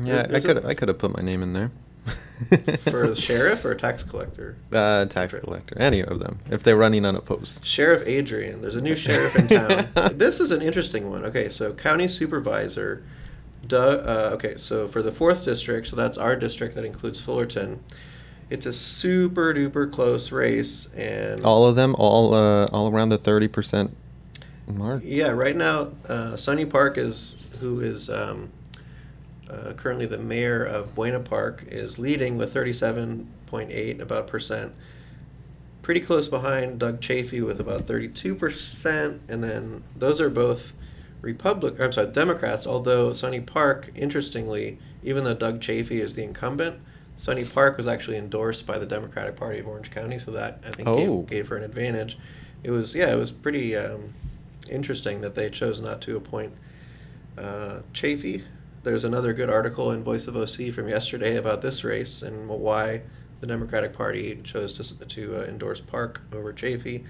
Yeah, 0.02 0.26
I 0.30 0.40
could 0.40 0.66
I 0.66 0.74
could 0.74 0.88
have 0.88 0.98
put 0.98 1.16
my 1.16 1.22
name 1.22 1.42
in 1.42 1.54
there. 1.54 1.70
for 2.90 3.06
the 3.08 3.16
sheriff 3.18 3.64
or 3.64 3.74
tax 3.74 4.02
collector? 4.02 4.56
uh, 4.70 5.06
tax 5.06 5.34
collector, 5.36 5.78
any 5.78 6.02
of 6.02 6.18
them, 6.18 6.40
if 6.50 6.62
they're 6.62 6.76
running 6.76 7.06
unopposed. 7.06 7.64
Sheriff 7.66 8.06
Adrian. 8.06 8.60
There's 8.60 8.76
a 8.76 8.82
new 8.82 8.96
sheriff 8.96 9.34
in 9.34 9.48
town. 9.48 9.88
this 10.18 10.40
is 10.40 10.50
an 10.50 10.60
interesting 10.60 11.08
one. 11.08 11.24
Okay, 11.24 11.48
so 11.48 11.72
county 11.72 12.06
supervisor. 12.06 13.02
Doug, 13.68 14.06
uh, 14.06 14.34
okay, 14.34 14.56
so 14.56 14.88
for 14.88 15.02
the 15.02 15.12
fourth 15.12 15.44
district, 15.44 15.86
so 15.88 15.96
that's 15.96 16.18
our 16.18 16.36
district 16.36 16.74
that 16.76 16.84
includes 16.84 17.20
Fullerton. 17.20 17.82
It's 18.50 18.66
a 18.66 18.72
super 18.72 19.54
duper 19.54 19.90
close 19.90 20.30
race, 20.30 20.88
and 20.94 21.42
All 21.44 21.66
of 21.66 21.76
them, 21.76 21.94
all 21.98 22.34
uh, 22.34 22.66
all 22.66 22.88
around 22.90 23.08
the 23.08 23.18
thirty 23.18 23.48
percent 23.48 23.96
mark. 24.66 25.02
Yeah, 25.04 25.28
right 25.30 25.56
now, 25.56 25.92
uh, 26.08 26.36
Sunny 26.36 26.66
Park 26.66 26.98
is 26.98 27.36
who 27.60 27.80
is 27.80 28.10
um, 28.10 28.50
uh, 29.48 29.72
currently 29.74 30.06
the 30.06 30.18
mayor 30.18 30.64
of 30.64 30.94
Buena 30.94 31.20
Park 31.20 31.64
is 31.68 31.98
leading 31.98 32.36
with 32.36 32.52
thirty-seven 32.52 33.26
point 33.46 33.70
eight 33.70 34.00
about 34.00 34.26
percent. 34.26 34.72
pretty 35.82 36.00
close 36.00 36.28
behind 36.28 36.78
Doug 36.78 37.00
Chaffee 37.00 37.42
with 37.42 37.60
about 37.60 37.82
32%, 37.86 39.18
and 39.28 39.44
then 39.44 39.82
those 39.94 40.18
are 40.18 40.30
both 40.30 40.72
Republic, 41.24 41.80
I'm 41.80 41.92
sorry, 41.92 42.08
Democrats, 42.08 42.66
although 42.66 43.12
Sunny 43.12 43.40
Park, 43.40 43.90
interestingly, 43.94 44.78
even 45.02 45.24
though 45.24 45.34
Doug 45.34 45.60
Chaffee 45.60 46.00
is 46.00 46.14
the 46.14 46.22
incumbent, 46.22 46.78
Sunny 47.16 47.44
Park 47.44 47.76
was 47.76 47.86
actually 47.86 48.16
endorsed 48.16 48.66
by 48.66 48.78
the 48.78 48.86
Democratic 48.86 49.36
Party 49.36 49.58
of 49.60 49.66
Orange 49.68 49.90
County, 49.90 50.18
so 50.18 50.30
that 50.32 50.60
I 50.66 50.70
think 50.70 50.88
Oh. 50.88 50.96
gave, 51.22 51.26
gave 51.30 51.48
her 51.48 51.56
an 51.56 51.62
advantage. 51.64 52.18
It 52.62 52.70
was 52.70 52.94
yeah, 52.94 53.12
it 53.12 53.16
was 53.18 53.30
pretty 53.30 53.76
um, 53.76 54.08
interesting 54.70 55.20
that 55.20 55.34
they 55.34 55.50
chose 55.50 55.80
not 55.80 56.00
to 56.02 56.16
appoint 56.16 56.52
uh, 57.38 57.80
Chaffee. 57.92 58.44
There's 58.82 59.04
another 59.04 59.32
good 59.32 59.48
article 59.50 59.92
in 59.92 60.02
Voice 60.02 60.26
of 60.26 60.36
OC 60.36 60.72
from 60.72 60.88
yesterday 60.88 61.36
about 61.36 61.62
this 61.62 61.84
race 61.84 62.22
and 62.22 62.48
why 62.48 63.02
the 63.40 63.46
Democratic 63.46 63.92
Party 63.92 64.40
chose 64.44 64.72
to 64.74 65.06
to 65.06 65.40
uh, 65.40 65.44
endorse 65.44 65.80
Park 65.80 66.22
over 66.32 66.52
Chaffee. 66.52 67.04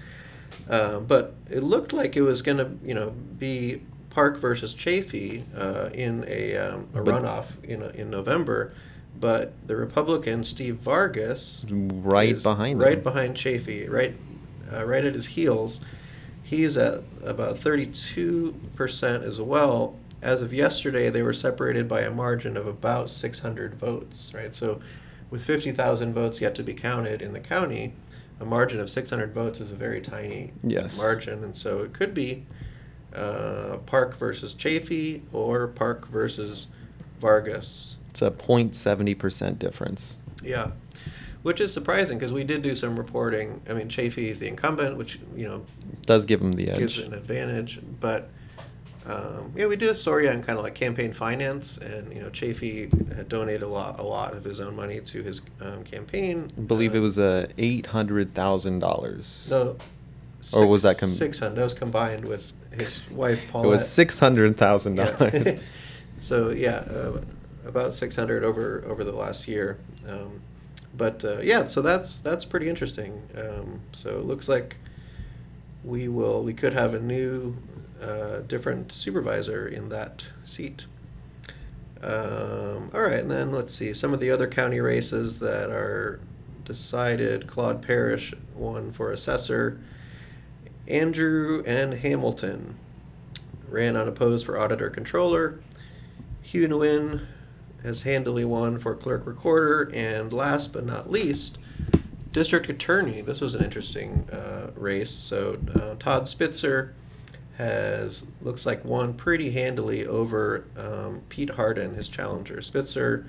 Um, 0.69 1.05
but 1.05 1.35
it 1.49 1.63
looked 1.63 1.91
like 1.93 2.15
it 2.15 2.21
was 2.21 2.41
going 2.41 2.57
to, 2.59 2.71
you 2.87 2.93
know, 2.93 3.09
be 3.09 3.81
Park 4.15 4.37
versus 4.37 4.73
Chaffee 4.73 5.43
uh, 5.57 5.89
in 5.93 6.23
a, 6.29 6.55
um, 6.55 6.87
a 6.93 6.99
runoff 6.99 7.47
in 7.65 7.81
in 7.91 8.09
November. 8.09 8.71
But 9.19 9.53
the 9.67 9.75
Republican 9.75 10.43
Steve 10.45 10.75
Vargas 10.75 11.65
Right 11.69 12.41
behind 12.41 12.79
right 12.79 12.93
him. 12.97 13.03
behind 13.03 13.35
Chaffee, 13.35 13.87
right, 13.89 14.15
uh, 14.73 14.85
right 14.85 15.03
at 15.05 15.13
his 15.13 15.25
heels. 15.27 15.81
He's 16.43 16.77
at 16.77 17.03
about 17.23 17.59
thirty-two 17.59 18.55
percent 18.75 19.23
as 19.23 19.41
well. 19.41 19.95
As 20.21 20.41
of 20.41 20.53
yesterday, 20.53 21.09
they 21.09 21.21
were 21.21 21.33
separated 21.33 21.87
by 21.87 22.01
a 22.01 22.11
margin 22.11 22.55
of 22.57 22.67
about 22.67 23.09
six 23.09 23.39
hundred 23.39 23.75
votes. 23.75 24.33
Right, 24.33 24.55
so 24.55 24.79
with 25.29 25.43
fifty 25.43 25.71
thousand 25.73 26.13
votes 26.13 26.39
yet 26.39 26.55
to 26.55 26.63
be 26.63 26.73
counted 26.73 27.21
in 27.21 27.33
the 27.33 27.39
county, 27.41 27.93
a 28.39 28.45
margin 28.45 28.79
of 28.79 28.89
six 28.89 29.09
hundred 29.09 29.33
votes 29.33 29.59
is 29.59 29.71
a 29.71 29.75
very 29.75 29.99
tiny 29.99 30.53
Yes. 30.63 30.97
margin, 30.97 31.43
and 31.43 31.53
so 31.55 31.79
it 31.79 31.91
could 31.93 32.13
be 32.13 32.45
uh, 33.15 33.77
Park 33.85 34.17
versus 34.17 34.53
Chaffee 34.53 35.21
or 35.33 35.67
Park 35.67 36.07
versus 36.09 36.67
Vargas. 37.21 37.95
It's 38.09 38.21
a 38.21 38.31
0.70% 38.31 39.57
difference. 39.59 40.17
Yeah, 40.43 40.71
which 41.43 41.59
is 41.61 41.71
surprising 41.73 42.17
because 42.17 42.31
we 42.33 42.43
did 42.43 42.61
do 42.61 42.75
some 42.75 42.97
reporting. 42.97 43.61
I 43.69 43.73
mean, 43.73 43.89
Chaffee 43.89 44.29
is 44.29 44.39
the 44.39 44.47
incumbent, 44.47 44.97
which 44.97 45.19
you 45.35 45.47
know 45.47 45.63
Does 46.03 46.25
give 46.25 46.41
him 46.41 46.53
the 46.53 46.69
edge. 46.69 46.79
gives 46.79 46.97
an 46.99 47.13
advantage. 47.13 47.79
But 47.99 48.29
um, 49.07 49.51
yeah, 49.55 49.67
we 49.67 49.75
did 49.75 49.89
a 49.89 49.95
story 49.95 50.27
on 50.29 50.41
kind 50.41 50.57
of 50.57 50.63
like 50.63 50.73
campaign 50.75 51.13
finance, 51.13 51.77
and 51.77 52.11
you 52.13 52.21
know, 52.21 52.29
Chaffee 52.31 52.89
had 53.15 53.29
donated 53.29 53.61
a 53.63 53.67
lot, 53.67 53.99
a 53.99 54.03
lot 54.03 54.33
of 54.33 54.43
his 54.43 54.59
own 54.59 54.75
money 54.75 54.99
to 55.01 55.21
his 55.21 55.41
um, 55.61 55.83
campaign. 55.83 56.47
I 56.57 56.61
believe 56.61 56.93
Uh, 56.93 56.97
it 56.97 57.01
was 57.01 57.19
uh, 57.19 57.47
$800,000. 57.57 59.51
no. 59.51 59.77
Or 60.53 60.67
was 60.67 60.83
that 60.83 60.97
com- 60.97 61.09
six 61.09 61.39
hundred? 61.39 61.55
That 61.55 61.63
was 61.63 61.73
combined 61.73 62.27
with 62.27 62.53
his 62.73 63.09
wife 63.11 63.41
It 63.47 63.67
was 63.67 63.83
$600,000. 63.83 65.61
So 66.19 66.49
yeah, 66.51 66.77
uh, 66.89 67.21
about 67.65 67.93
six 67.93 68.15
hundred 68.15 68.43
over 68.43 68.83
over 68.87 69.03
the 69.03 69.11
last 69.11 69.47
year. 69.47 69.77
Um, 70.07 70.41
but 70.95 71.23
uh, 71.25 71.39
yeah, 71.41 71.67
so 71.67 71.81
that's 71.81 72.19
that's 72.19 72.45
pretty 72.45 72.69
interesting. 72.69 73.21
Um, 73.37 73.81
so 73.91 74.17
it 74.17 74.23
looks 74.25 74.47
like 74.47 74.77
we 75.83 76.07
will 76.07 76.41
we 76.41 76.53
could 76.53 76.73
have 76.73 76.93
a 76.93 76.99
new 76.99 77.55
uh, 78.01 78.39
different 78.47 78.91
supervisor 78.91 79.67
in 79.67 79.89
that 79.89 80.27
seat. 80.45 80.85
Um, 82.01 82.91
all 82.93 83.01
right, 83.01 83.19
and 83.19 83.29
then 83.31 83.51
let's 83.51 83.73
see 83.73 83.93
some 83.93 84.13
of 84.13 84.19
the 84.19 84.31
other 84.31 84.47
county 84.47 84.79
races 84.79 85.39
that 85.39 85.69
are 85.69 86.19
decided. 86.63 87.45
Claude 87.47 87.81
Parrish 87.81 88.33
won 88.55 88.91
for 88.91 89.11
assessor. 89.11 89.79
Andrew 90.87 91.63
and 91.65 91.93
Hamilton 91.93 92.75
ran 93.69 93.95
unopposed 93.95 94.45
for 94.45 94.57
auditor 94.57 94.89
controller. 94.89 95.59
Hugh 96.41 96.67
Nguyen 96.67 97.25
has 97.83 98.01
handily 98.01 98.45
won 98.45 98.79
for 98.79 98.95
clerk 98.95 99.25
recorder, 99.25 99.91
and 99.93 100.31
last 100.31 100.73
but 100.73 100.85
not 100.85 101.09
least, 101.09 101.57
district 102.31 102.69
attorney. 102.69 103.21
This 103.21 103.41
was 103.41 103.55
an 103.55 103.63
interesting 103.63 104.27
uh, 104.31 104.71
race. 104.75 105.11
So 105.11 105.57
uh, 105.75 105.95
Todd 105.95 106.27
Spitzer 106.27 106.93
has 107.57 108.25
looks 108.41 108.65
like 108.65 108.83
won 108.83 109.13
pretty 109.13 109.51
handily 109.51 110.05
over 110.05 110.65
um, 110.77 111.21
Pete 111.29 111.51
Hardin, 111.51 111.93
his 111.95 112.09
challenger. 112.09 112.61
Spitzer, 112.61 113.25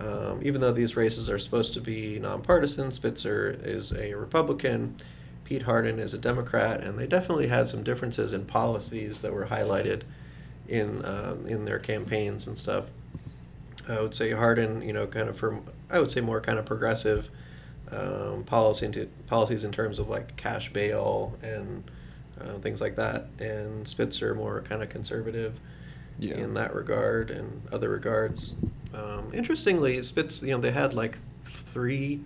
um, 0.00 0.40
even 0.42 0.60
though 0.60 0.72
these 0.72 0.96
races 0.96 1.30
are 1.30 1.38
supposed 1.38 1.72
to 1.74 1.80
be 1.80 2.18
nonpartisan, 2.18 2.90
Spitzer 2.90 3.56
is 3.62 3.92
a 3.92 4.14
Republican. 4.14 4.96
Pete 5.52 5.64
Hardin 5.64 5.98
is 5.98 6.14
a 6.14 6.18
Democrat, 6.18 6.82
and 6.82 6.98
they 6.98 7.06
definitely 7.06 7.46
had 7.48 7.68
some 7.68 7.82
differences 7.82 8.32
in 8.32 8.46
policies 8.46 9.20
that 9.20 9.34
were 9.34 9.44
highlighted 9.44 10.00
in 10.66 11.04
um, 11.04 11.46
in 11.46 11.66
their 11.66 11.78
campaigns 11.78 12.46
and 12.46 12.58
stuff. 12.58 12.86
I 13.86 14.00
would 14.00 14.14
say 14.14 14.30
Hardin, 14.30 14.80
you 14.80 14.94
know, 14.94 15.06
kind 15.06 15.28
of 15.28 15.36
for 15.36 15.60
I 15.90 16.00
would 16.00 16.10
say 16.10 16.22
more 16.22 16.40
kind 16.40 16.58
of 16.58 16.64
progressive 16.64 17.28
um, 17.90 18.44
policy 18.44 18.86
into, 18.86 19.06
policies 19.26 19.64
in 19.64 19.72
terms 19.72 19.98
of 19.98 20.08
like 20.08 20.34
cash 20.38 20.72
bail 20.72 21.36
and 21.42 21.84
uh, 22.40 22.54
things 22.60 22.80
like 22.80 22.96
that, 22.96 23.26
and 23.38 23.86
Spitzer 23.86 24.34
more 24.34 24.62
kind 24.62 24.82
of 24.82 24.88
conservative 24.88 25.60
Yeah. 26.18 26.36
in 26.36 26.54
that 26.54 26.74
regard 26.74 27.30
and 27.30 27.60
other 27.70 27.90
regards. 27.90 28.56
Um, 28.94 29.30
interestingly, 29.34 30.02
Spitz, 30.02 30.40
you 30.40 30.52
know, 30.52 30.60
they 30.62 30.70
had 30.72 30.94
like 30.94 31.18
three 31.44 32.22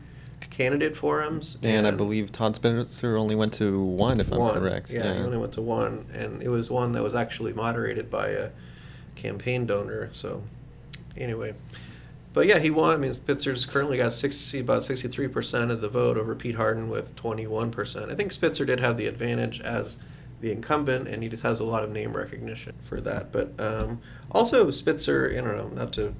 candidate 0.57 0.97
forums, 0.97 1.59
And 1.63 1.87
I 1.87 1.91
believe 1.91 2.33
Todd 2.33 2.57
Spitzer 2.57 3.19
only 3.19 3.35
went 3.35 3.53
to 3.55 3.83
one, 3.83 4.21
if 4.21 4.33
I'm 4.33 4.39
one. 4.39 4.55
correct. 4.55 4.91
Yeah, 4.91 5.13
he 5.13 5.21
only 5.21 5.37
went 5.37 5.53
to 5.53 5.61
one, 5.61 6.07
and 6.15 6.43
it 6.43 6.49
was 6.49 6.71
one 6.71 6.93
that 6.93 7.03
was 7.03 7.15
actually 7.15 7.53
moderated 7.53 8.11
by 8.11 8.29
a 8.29 8.49
campaign 9.17 9.67
donor. 9.67 10.09
So, 10.13 10.43
anyway, 11.15 11.53
but 12.33 12.47
yeah, 12.47 12.59
he 12.59 12.71
won. 12.71 12.95
I 12.95 12.97
mean, 12.97 13.13
Spitzer's 13.13 13.67
currently 13.67 13.99
got 13.99 14.15
sixty, 14.15 14.61
about 14.61 14.85
sixty-three 14.87 15.29
percent 15.29 15.71
of 15.71 15.83
the 15.83 15.91
vote 15.91 16.17
over 16.17 16.35
Pete 16.35 16.55
Hardin 16.55 16.89
with 16.89 17.15
twenty-one 17.17 17.71
percent. 17.71 18.11
I 18.11 18.15
think 18.15 18.33
Spitzer 18.33 18.65
did 18.65 18.81
have 18.81 18.97
the 18.97 19.07
advantage 19.09 19.61
as 19.61 19.99
the 20.41 20.53
incumbent, 20.53 21.07
and 21.07 21.23
he 21.23 21.29
just 21.29 21.43
has 21.43 21.61
a 21.61 21.65
lot 21.65 21.83
of 21.85 21.91
name 21.91 22.17
recognition 22.17 22.73
for 22.85 23.03
that. 23.03 23.31
But 23.31 23.53
um, 23.59 24.01
also, 24.31 24.71
Spitzer, 24.71 25.31
I 25.33 25.41
don't 25.43 25.57
know, 25.57 25.69
not 25.69 25.93
to 25.95 26.15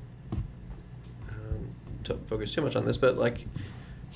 um, 1.31 1.71
to 2.05 2.19
focus 2.29 2.53
too 2.53 2.61
much 2.61 2.77
on 2.77 2.85
this, 2.85 2.99
but 2.99 3.17
like 3.17 3.47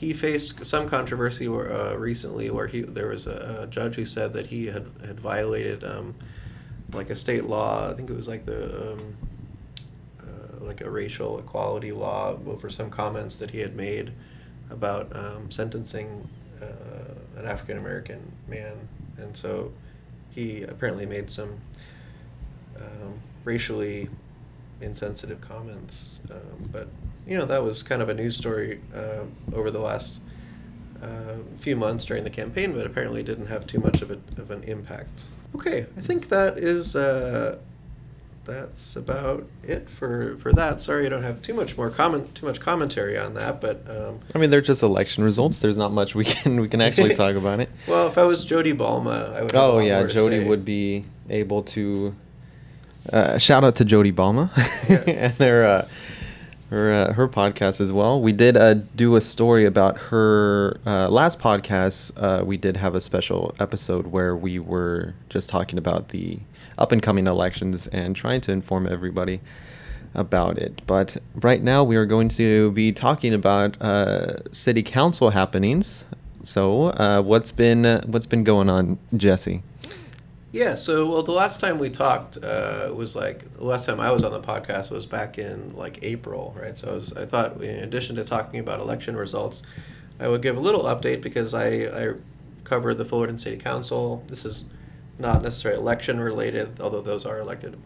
he 0.01 0.15
faced 0.15 0.65
some 0.65 0.89
controversy 0.89 1.47
uh, 1.47 1.95
recently 1.95 2.51
where 2.51 2.67
he 2.67 2.81
there 2.81 3.09
was 3.09 3.27
a, 3.27 3.65
a 3.65 3.67
judge 3.67 3.97
who 3.97 4.07
said 4.07 4.33
that 4.33 4.47
he 4.47 4.65
had 4.65 4.87
had 5.05 5.21
violated 5.21 5.85
um, 5.85 6.15
like 6.95 7.11
a 7.11 7.17
state 7.17 7.45
law. 7.45 7.91
I 7.91 7.93
think 7.93 8.09
it 8.09 8.17
was 8.17 8.27
like 8.27 8.47
the 8.47 8.93
um, 8.93 9.17
uh, 10.21 10.65
like 10.65 10.81
a 10.81 10.89
racial 10.89 11.39
equality 11.39 11.93
law 11.93 12.39
over 12.47 12.71
some 12.71 12.89
comments 12.89 13.37
that 13.37 13.51
he 13.51 13.59
had 13.59 13.77
made 13.77 14.11
about 14.71 15.15
um, 15.15 15.51
sentencing 15.51 16.27
uh, 16.63 17.39
an 17.39 17.45
African 17.45 17.77
American 17.77 18.23
man, 18.49 18.73
and 19.19 19.37
so 19.37 19.71
he 20.31 20.63
apparently 20.63 21.05
made 21.05 21.31
some 21.31 21.61
um, 22.79 23.21
racially 23.45 24.09
insensitive 24.81 25.43
comments. 25.43 26.23
Um, 26.31 26.71
but 26.73 26.89
you 27.27 27.37
know 27.39 27.45
that 27.47 27.63
was 27.63 27.83
kind 27.83 28.03
of 28.03 28.09
a 28.09 28.15
news 28.15 28.37
story 28.37 28.81
uh, 28.95 29.25
over 29.55 29.71
the 29.71 29.79
last 29.79 30.21
uh, 31.03 31.37
few 31.59 31.77
months 31.77 32.05
during 32.05 32.25
the 32.25 32.31
campaign, 32.31 32.73
but 32.73 32.87
apparently 32.87 33.23
didn't 33.23 33.47
have 33.47 33.67
too 33.67 33.81
much 33.81 34.03
of, 34.03 34.11
a, 34.11 34.19
of 34.37 34.51
an 34.51 34.63
impact. 34.65 35.27
Okay, 35.55 35.87
I 35.97 36.01
think 36.01 36.29
that 36.29 36.59
is 36.59 36.95
uh, 36.95 37.59
that's 38.45 38.97
about 38.97 39.47
it 39.63 39.89
for 39.89 40.37
for 40.39 40.53
that. 40.53 40.81
Sorry, 40.81 41.07
I 41.07 41.09
don't 41.09 41.23
have 41.23 41.43
too 41.43 41.55
much 41.55 41.77
more 41.77 41.91
comment 41.91 42.35
too 42.35 42.47
much 42.47 42.61
commentary 42.61 43.17
on 43.19 43.35
that, 43.35 43.61
but. 43.61 43.85
Um, 43.89 44.21
I 44.35 44.39
mean, 44.39 44.51
they're 44.51 44.61
just 44.61 44.83
election 44.83 45.25
results. 45.25 45.61
There's 45.61 45.77
not 45.77 45.93
much 45.93 46.15
we 46.15 46.25
can 46.25 46.61
we 46.61 46.69
can 46.69 46.81
actually 46.81 47.15
talk 47.15 47.35
about 47.35 47.61
it. 47.61 47.69
well, 47.89 48.09
if 48.09 48.19
I 48.19 48.25
was 48.25 48.45
Jody 48.45 48.73
Balma, 48.73 49.35
I 49.35 49.43
would. 49.43 49.55
Oh 49.55 49.79
yeah, 49.79 50.07
Jody 50.07 50.45
would 50.47 50.65
be 50.65 51.05
able 51.29 51.63
to. 51.65 52.15
Uh, 53.11 53.39
shout 53.39 53.65
out 53.65 53.77
to 53.77 53.85
Jody 53.85 54.13
Balma 54.13 54.51
Yeah. 54.89 54.97
and 55.27 55.35
their 55.37 55.65
uh, 55.65 55.89
her 56.71 56.93
uh, 56.93 57.13
her 57.15 57.29
podcast 57.29 57.81
as 57.81 57.93
well. 57.93 58.21
We 58.23 58.33
did 58.33 58.57
uh, 58.57 58.75
do 58.95 59.17
a 59.17 59.21
story 59.21 59.65
about 59.65 59.99
her 59.99 60.79
uh, 60.87 61.09
last 61.09 61.39
podcast. 61.39 62.13
Uh, 62.17 62.45
we 62.45 62.57
did 62.57 62.77
have 62.77 62.95
a 62.95 63.01
special 63.01 63.55
episode 63.61 64.09
where 64.09 64.37
we 64.37 64.59
were 64.59 65.15
just 65.29 65.49
talking 65.49 65.79
about 65.79 66.09
the 66.11 66.39
up 66.79 66.93
and 66.93 67.03
coming 67.03 67.27
elections 67.27 67.89
and 67.89 68.15
trying 68.17 68.41
to 68.43 68.53
inform 68.53 68.87
everybody 68.87 69.41
about 70.15 70.59
it. 70.59 70.81
But 70.87 71.17
right 71.35 71.63
now 71.63 71.83
we 71.83 71.97
are 71.97 72.07
going 72.07 72.29
to 72.31 72.71
be 72.73 72.93
talking 72.93 73.35
about 73.35 73.81
uh, 73.83 74.51
city 74.53 74.83
council 74.83 75.31
happenings. 75.31 76.05
So 76.45 76.91
uh, 76.91 77.21
what's 77.23 77.53
been 77.53 77.85
what's 78.07 78.27
been 78.27 78.45
going 78.45 78.71
on, 78.71 78.99
Jesse? 79.17 79.63
Yeah, 80.53 80.75
so 80.75 81.09
well, 81.09 81.23
the 81.23 81.31
last 81.33 81.61
time 81.61 81.79
we 81.79 81.91
talked 81.91 82.37
uh, 82.43 82.91
was 82.95 83.15
like 83.15 83.53
the 83.57 83.65
last 83.65 83.87
time 83.87 84.01
I 84.01 84.11
was 84.11 84.25
on 84.25 84.33
the 84.33 84.41
podcast 84.41 84.91
was 84.91 85.07
back 85.07 85.39
in 85.39 85.75
like 85.77 86.01
April, 86.03 86.55
right? 86.61 86.77
So 86.77 86.91
I, 86.91 86.95
was, 86.95 87.13
I 87.17 87.25
thought, 87.25 87.63
in 87.63 87.85
addition 87.85 88.17
to 88.17 88.25
talking 88.25 88.59
about 88.59 88.81
election 88.81 89.17
results, 89.17 89.63
I 90.19 90.27
would 90.27 90.43
give 90.43 90.57
a 90.57 90.61
little 90.61 90.83
update 90.85 91.21
because 91.23 91.55
I, 91.55 91.69
I 91.85 92.15
cover 92.65 92.95
the 92.95 93.05
Fullerton 93.05 93.39
City 93.39 93.57
Council. 93.59 94.25
This 94.27 94.45
is 94.45 94.65
not 95.21 95.43
necessarily 95.43 95.81
election 95.81 96.19
related, 96.19 96.81
although 96.81 97.01
those 97.01 97.25
are 97.27 97.39
elected 97.39 97.79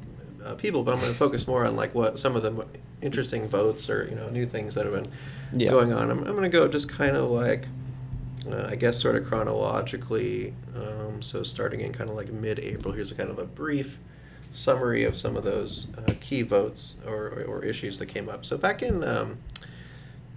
uh, 0.42 0.55
people. 0.55 0.83
But 0.85 0.94
I'm 0.94 1.00
going 1.00 1.12
to 1.12 1.18
focus 1.18 1.46
more 1.46 1.66
on 1.66 1.77
like 1.77 1.94
what 1.94 2.18
some 2.18 2.35
of 2.35 2.42
the 2.42 2.66
interesting 3.03 3.46
votes 3.46 3.90
or 3.90 4.07
you 4.09 4.14
know 4.16 4.31
new 4.31 4.46
things 4.46 4.74
that 4.77 4.87
have 4.87 4.94
been 4.94 5.12
Yeah. 5.53 5.68
going 5.68 5.92
on. 5.92 6.11
I'm, 6.11 6.18
I'm 6.20 6.33
going 6.33 6.42
to 6.44 6.48
go 6.48 6.66
just 6.66 6.88
kind 6.88 7.14
of 7.14 7.31
like 7.31 7.68
uh, 8.50 8.68
I 8.70 8.76
guess 8.76 9.00
sort 9.00 9.16
of 9.16 9.26
chronologically. 9.26 10.54
Um, 10.76 11.22
so 11.22 11.42
starting 11.42 11.80
in 11.80 11.92
kind 11.92 12.11
of 12.11 12.16
like 12.16 12.33
mid-April, 12.33 12.92
here's 12.92 13.11
a 13.11 13.14
kind 13.14 13.30
of 13.30 13.38
a 13.38 13.44
brief 13.44 13.98
summary 14.50 15.04
of 15.04 15.18
some 15.18 15.37
of 15.37 15.44
those 15.44 15.92
uh, 15.98 16.12
key 16.20 16.42
votes 16.42 16.96
or, 17.07 17.44
or, 17.48 17.64
issues 17.64 17.98
that 17.98 18.07
came 18.07 18.28
up. 18.28 18.46
So 18.46 18.57
back 18.57 18.83
in, 18.83 19.02
um, 19.02 19.37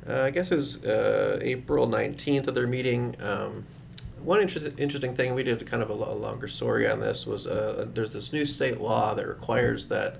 uh, 0.09 0.21
I 0.21 0.31
guess 0.31 0.51
it 0.51 0.55
was 0.55 0.83
uh, 0.85 1.39
April 1.41 1.87
19th 1.87 2.47
of 2.47 2.55
their 2.55 2.65
meeting. 2.65 3.15
Um, 3.21 3.65
one 4.23 4.41
interest, 4.41 4.79
interesting 4.79 5.13
thing 5.15 5.35
we 5.35 5.43
did 5.43 5.63
kind 5.67 5.83
of 5.83 5.91
a, 5.91 5.93
a 5.93 6.15
longer 6.15 6.47
story 6.47 6.89
on 6.89 6.99
this 6.99 7.27
was 7.27 7.45
uh, 7.45 7.87
there's 7.93 8.11
this 8.11 8.33
new 8.33 8.45
state 8.45 8.81
law 8.81 9.13
that 9.13 9.27
requires 9.27 9.87
that 9.87 10.19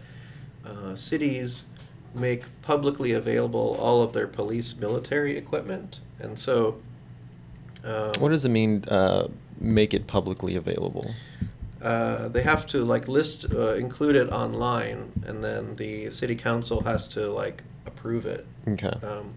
uh, 0.64 0.94
cities 0.94 1.66
make 2.14 2.44
publicly 2.62 3.14
available 3.14 3.76
all 3.80 4.04
of 4.04 4.14
their 4.14 4.28
police 4.28 4.76
military 4.78 5.38
equipment, 5.38 6.02
and 6.20 6.38
so. 6.38 6.82
Um, 7.88 8.12
What 8.20 8.30
does 8.30 8.44
it 8.46 8.50
mean? 8.50 8.84
Uh, 8.88 9.28
make 9.60 9.94
it 9.94 10.06
publicly 10.08 10.56
available. 10.56 11.14
uh, 11.82 12.28
they 12.30 12.42
have 12.44 12.66
to 12.68 12.84
like 12.84 13.08
list 13.08 13.46
uh, 13.54 13.74
include 13.76 14.16
it 14.16 14.30
online 14.32 15.12
and 15.28 15.44
then 15.44 15.76
the 15.76 16.10
city 16.12 16.36
council 16.36 16.82
has 16.84 17.08
to 17.08 17.22
like 17.42 17.64
approve 17.86 18.26
it 18.26 18.46
Okay. 18.68 18.94
um, 19.04 19.34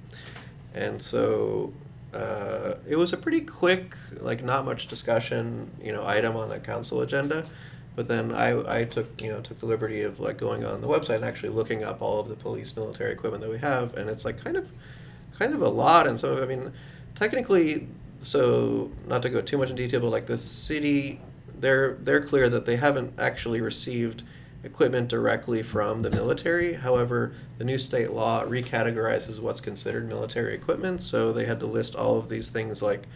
and 0.74 1.00
so 1.00 1.72
uh, 2.14 2.74
it 2.88 2.96
was 2.96 3.12
a 3.12 3.16
pretty 3.16 3.42
quick 3.42 3.94
like 4.20 4.42
not 4.42 4.64
much 4.64 4.88
discussion 4.88 5.70
you 5.82 5.92
know 5.92 6.04
item 6.06 6.34
on 6.36 6.48
the 6.48 6.58
council 6.58 7.02
agenda 7.02 7.44
but 7.96 8.08
then 8.08 8.32
I, 8.34 8.80
I 8.80 8.84
took 8.84 9.08
you 9.22 9.28
know 9.30 9.40
took 9.42 9.58
the 9.60 9.66
liberty 9.66 10.02
of 10.02 10.18
like 10.18 10.38
going 10.38 10.64
on 10.64 10.80
the 10.80 10.88
website 10.88 11.16
and 11.16 11.24
actually 11.24 11.50
looking 11.50 11.84
up 11.84 12.00
all 12.00 12.20
of 12.20 12.28
the 12.28 12.36
police 12.36 12.74
military 12.74 13.12
equipment 13.12 13.42
that 13.42 13.50
we 13.50 13.58
have 13.58 13.94
and 13.98 14.08
it's 14.08 14.24
like 14.24 14.42
kind 14.42 14.56
of 14.56 14.66
kind 15.38 15.52
of 15.54 15.60
a 15.62 15.68
lot 15.68 16.06
and 16.06 16.22
of 16.24 16.42
I 16.42 16.46
mean 16.46 16.72
technically 17.14 17.86
so 18.20 18.90
not 19.06 19.22
to 19.22 19.28
go 19.28 19.40
too 19.40 19.56
much 19.56 19.70
in 19.70 19.76
detail 19.76 20.00
but 20.00 20.10
like 20.10 20.26
the 20.26 20.38
city 20.38 21.20
they're 21.60 21.94
they're 22.02 22.20
clear 22.20 22.48
that 22.48 22.66
they 22.66 22.76
haven't 22.76 23.18
actually 23.18 23.60
received 23.60 24.22
equipment 24.62 25.08
directly 25.08 25.62
from 25.62 26.00
the 26.00 26.10
military. 26.10 26.74
However, 26.74 27.32
the 27.58 27.64
new 27.64 27.78
state 27.78 28.10
law 28.10 28.44
recategorizes 28.44 29.40
what's 29.40 29.60
considered 29.60 30.08
military 30.08 30.54
equipment, 30.54 31.02
so 31.02 31.32
they 31.32 31.46
had 31.46 31.60
to 31.60 31.66
list 31.66 31.94
all 31.94 32.18
of 32.18 32.28
these 32.28 32.50
things 32.50 32.82
like 32.82 33.06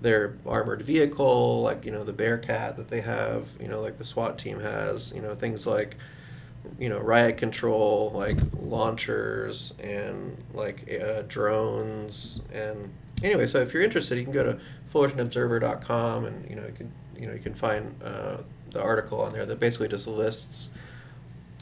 their 0.00 0.36
armored 0.46 0.82
vehicle, 0.82 1.62
like 1.62 1.84
you 1.84 1.92
know 1.92 2.04
the 2.04 2.12
Bearcat 2.12 2.76
that 2.76 2.88
they 2.88 3.00
have, 3.00 3.48
you 3.60 3.68
know 3.68 3.80
like 3.80 3.98
the 3.98 4.04
SWAT 4.04 4.38
team 4.38 4.60
has, 4.60 5.12
you 5.14 5.22
know 5.22 5.34
things 5.34 5.66
like 5.66 5.96
you 6.78 6.88
know 6.88 6.98
riot 6.98 7.36
control, 7.36 8.10
like 8.14 8.38
launchers 8.60 9.74
and 9.80 10.36
like 10.52 10.90
uh, 11.00 11.22
drones 11.28 12.42
and 12.52 12.92
anyway. 13.22 13.46
So 13.46 13.58
if 13.58 13.72
you're 13.72 13.82
interested, 13.82 14.18
you 14.18 14.24
can 14.24 14.32
go 14.32 14.44
to 14.44 14.58
fullertonobserver.com 14.92 16.24
and 16.24 16.48
you 16.48 16.56
know 16.56 16.66
you 16.66 16.72
can 16.72 16.92
you 17.18 17.26
know 17.26 17.32
you 17.32 17.40
can 17.40 17.54
find 17.54 17.94
uh, 18.02 18.38
the 18.70 18.82
article 18.82 19.20
on 19.20 19.32
there 19.32 19.46
that 19.46 19.60
basically 19.60 19.88
just 19.88 20.06
lists 20.06 20.70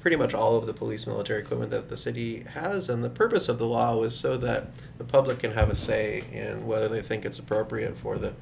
pretty 0.01 0.17
much 0.17 0.33
all 0.33 0.57
of 0.57 0.67
the 0.67 0.73
police 0.73 1.07
military 1.07 1.43
equipment 1.43 1.71
that 1.71 1.91
the 1.91 1.97
city 1.97 2.43
has 2.55 2.89
and 2.89 3.05
the 3.05 3.11
purpose 3.11 3.51
of 3.51 3.59
the 3.59 3.67
law 3.67 3.95
was 3.95 4.19
so 4.19 4.37
that 4.39 4.69
the 4.97 5.05
public 5.05 5.41
can 5.41 5.53
have 5.53 5.69
a 5.69 5.75
say 5.75 6.25
in 6.33 6.67
whether 6.67 6.89
they 6.89 7.03
think 7.03 7.27
it's 7.27 7.39
appropriate 7.39 7.95
for 7.99 8.17
the 8.17 8.33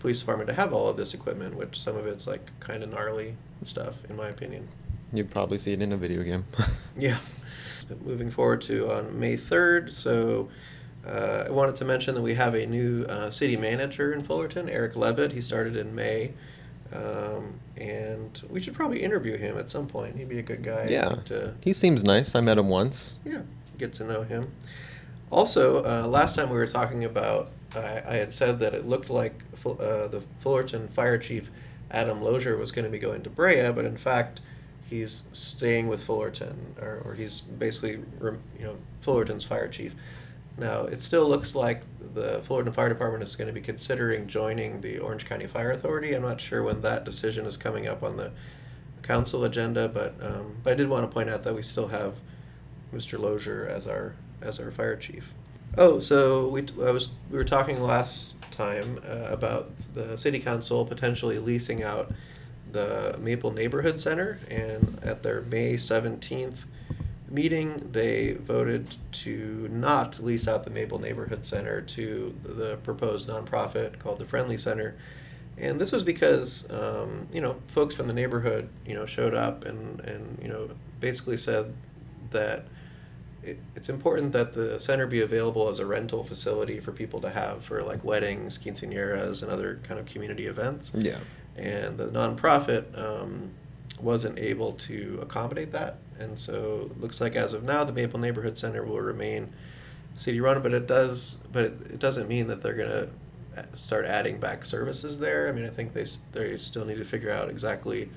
police 0.00 0.18
department 0.18 0.48
to 0.48 0.54
have 0.54 0.72
all 0.72 0.88
of 0.88 0.96
this 0.96 1.14
equipment 1.14 1.54
which 1.54 1.78
some 1.78 1.96
of 1.96 2.04
it's 2.08 2.26
like 2.26 2.50
kind 2.58 2.82
of 2.82 2.90
gnarly 2.90 3.36
stuff 3.62 3.94
in 4.08 4.16
my 4.16 4.26
opinion 4.26 4.66
You'd 5.14 5.30
probably 5.30 5.58
see 5.58 5.72
it 5.72 5.80
in 5.80 5.92
a 5.92 5.96
video 5.96 6.24
game. 6.24 6.44
yeah. 6.98 7.18
Moving 8.04 8.32
forward 8.32 8.62
to 8.62 8.90
on 8.90 9.18
May 9.18 9.36
3rd, 9.36 9.92
so 9.92 10.48
uh, 11.06 11.44
I 11.46 11.50
wanted 11.50 11.74
to 11.76 11.84
mention 11.84 12.14
that 12.14 12.22
we 12.22 12.34
have 12.34 12.54
a 12.54 12.66
new 12.66 13.04
uh, 13.04 13.30
city 13.30 13.56
manager 13.56 14.12
in 14.12 14.22
Fullerton, 14.22 14.68
Eric 14.68 14.96
Levitt. 14.96 15.32
He 15.32 15.40
started 15.40 15.76
in 15.76 15.94
May. 15.94 16.32
Um, 16.92 17.58
and 17.76 18.40
we 18.50 18.60
should 18.60 18.74
probably 18.74 19.02
interview 19.02 19.36
him 19.36 19.58
at 19.58 19.70
some 19.70 19.86
point. 19.86 20.16
He'd 20.16 20.28
be 20.28 20.38
a 20.38 20.42
good 20.42 20.62
guy 20.62 20.86
yeah. 20.88 21.16
to 21.26 21.54
He 21.60 21.72
seems 21.72 22.04
nice. 22.04 22.34
I 22.34 22.40
met 22.40 22.56
him 22.56 22.68
once. 22.68 23.18
yeah, 23.24 23.42
get 23.78 23.92
to 23.94 24.04
know 24.04 24.22
him. 24.22 24.52
Also, 25.30 25.82
uh, 25.84 26.06
last 26.06 26.36
time 26.36 26.50
we 26.50 26.56
were 26.56 26.66
talking 26.66 27.04
about, 27.04 27.50
I, 27.74 28.02
I 28.06 28.16
had 28.16 28.32
said 28.32 28.60
that 28.60 28.74
it 28.74 28.86
looked 28.86 29.10
like 29.10 29.42
uh, 29.66 30.06
the 30.06 30.22
Fullerton 30.40 30.86
Fire 30.88 31.18
Chief 31.18 31.50
Adam 31.90 32.20
Loeser 32.20 32.58
was 32.58 32.72
going 32.72 32.84
to 32.84 32.90
be 32.90 32.98
going 32.98 33.22
to 33.22 33.30
Brea, 33.30 33.72
but 33.72 33.84
in 33.84 33.96
fact, 33.96 34.40
he's 34.88 35.24
staying 35.32 35.88
with 35.88 36.02
Fullerton, 36.02 36.74
or, 36.80 37.02
or 37.04 37.14
he's 37.14 37.40
basically, 37.40 38.00
you 38.22 38.64
know, 38.64 38.76
Fullerton's 39.00 39.44
fire 39.44 39.68
chief. 39.68 39.94
Now, 40.56 40.84
it 40.84 41.02
still 41.02 41.28
looks 41.28 41.54
like 41.54 41.82
the 42.14 42.40
Fullerton 42.42 42.72
Fire 42.72 42.88
Department 42.88 43.24
is 43.24 43.34
going 43.34 43.48
to 43.48 43.52
be 43.52 43.60
considering 43.60 44.26
joining 44.26 44.80
the 44.80 44.98
Orange 44.98 45.26
County 45.26 45.46
Fire 45.46 45.72
Authority. 45.72 46.14
I'm 46.14 46.22
not 46.22 46.40
sure 46.40 46.62
when 46.62 46.80
that 46.82 47.04
decision 47.04 47.44
is 47.44 47.56
coming 47.56 47.88
up 47.88 48.02
on 48.02 48.16
the 48.16 48.30
council 49.02 49.44
agenda, 49.44 49.88
but 49.88 50.14
um, 50.20 50.56
but 50.62 50.72
I 50.72 50.76
did 50.76 50.88
want 50.88 51.08
to 51.08 51.12
point 51.12 51.28
out 51.28 51.44
that 51.44 51.54
we 51.54 51.62
still 51.62 51.88
have 51.88 52.14
Mr. 52.92 53.18
Loeser 53.18 53.68
as 53.68 53.86
our 53.86 54.14
as 54.40 54.60
our 54.60 54.70
fire 54.70 54.96
chief. 54.96 55.32
Oh, 55.76 55.98
so 55.98 56.48
we 56.48 56.66
I 56.84 56.90
was 56.90 57.10
we 57.30 57.36
were 57.36 57.44
talking 57.44 57.82
last 57.82 58.34
time 58.50 59.00
uh, 59.06 59.28
about 59.30 59.76
the 59.92 60.16
city 60.16 60.38
council 60.38 60.84
potentially 60.84 61.38
leasing 61.38 61.82
out 61.82 62.12
the 62.70 63.16
Maple 63.20 63.52
Neighborhood 63.52 64.00
Center, 64.00 64.38
and 64.50 64.98
at 65.02 65.22
their 65.22 65.42
May 65.42 65.76
seventeenth 65.76 66.64
meeting, 67.34 67.76
they 67.92 68.34
voted 68.34 68.94
to 69.10 69.68
not 69.70 70.22
lease 70.22 70.46
out 70.46 70.62
the 70.64 70.70
Maple 70.70 71.00
Neighborhood 71.00 71.44
Center 71.44 71.80
to 71.82 72.34
the 72.44 72.76
proposed 72.84 73.28
nonprofit 73.28 73.98
called 73.98 74.20
the 74.20 74.24
Friendly 74.24 74.56
Center. 74.56 74.94
And 75.58 75.80
this 75.80 75.90
was 75.92 76.02
because, 76.04 76.68
um, 76.70 77.28
you 77.32 77.40
know, 77.40 77.56
folks 77.68 77.94
from 77.94 78.06
the 78.06 78.12
neighborhood, 78.14 78.68
you 78.86 78.94
know, 78.94 79.04
showed 79.06 79.34
up 79.34 79.64
and, 79.64 80.00
and 80.00 80.38
you 80.40 80.48
know, 80.48 80.70
basically 81.00 81.36
said 81.36 81.72
that 82.30 82.66
it, 83.42 83.58
it's 83.76 83.88
important 83.88 84.32
that 84.32 84.52
the 84.52 84.78
center 84.80 85.06
be 85.06 85.20
available 85.20 85.68
as 85.68 85.78
a 85.80 85.86
rental 85.86 86.24
facility 86.24 86.80
for 86.80 86.92
people 86.92 87.20
to 87.20 87.30
have 87.30 87.64
for 87.64 87.82
like 87.82 88.02
weddings, 88.04 88.58
quinceañeras, 88.58 89.42
and 89.42 89.50
other 89.50 89.80
kind 89.82 89.98
of 90.00 90.06
community 90.06 90.46
events 90.46 90.92
Yeah. 90.94 91.18
and 91.56 91.98
the 91.98 92.08
nonprofit 92.08 92.96
um, 92.98 93.50
wasn't 94.00 94.38
able 94.38 94.72
to 94.72 95.18
accommodate 95.22 95.72
that. 95.72 95.98
And 96.18 96.38
so 96.38 96.88
it 96.90 97.00
looks 97.00 97.20
like 97.20 97.36
as 97.36 97.52
of 97.52 97.64
now, 97.64 97.84
the 97.84 97.92
Maple 97.92 98.20
Neighborhood 98.20 98.56
Center 98.58 98.84
will 98.84 99.00
remain 99.00 99.52
city 100.16 100.40
run, 100.40 100.62
but 100.62 100.72
it 100.72 100.86
does, 100.86 101.38
but 101.52 101.64
it, 101.64 101.72
it 101.94 101.98
doesn't 101.98 102.28
mean 102.28 102.46
that 102.48 102.62
they're 102.62 102.74
gonna 102.74 103.08
uh, 103.56 103.62
start 103.72 104.04
adding 104.06 104.38
back 104.38 104.64
services 104.64 105.18
there. 105.18 105.48
I 105.48 105.52
mean, 105.52 105.64
I 105.64 105.70
think 105.70 105.92
they 105.92 106.06
they 106.32 106.56
still 106.56 106.84
need 106.84 106.98
to 106.98 107.04
figure 107.04 107.30
out 107.30 107.48
exactly 107.48 108.10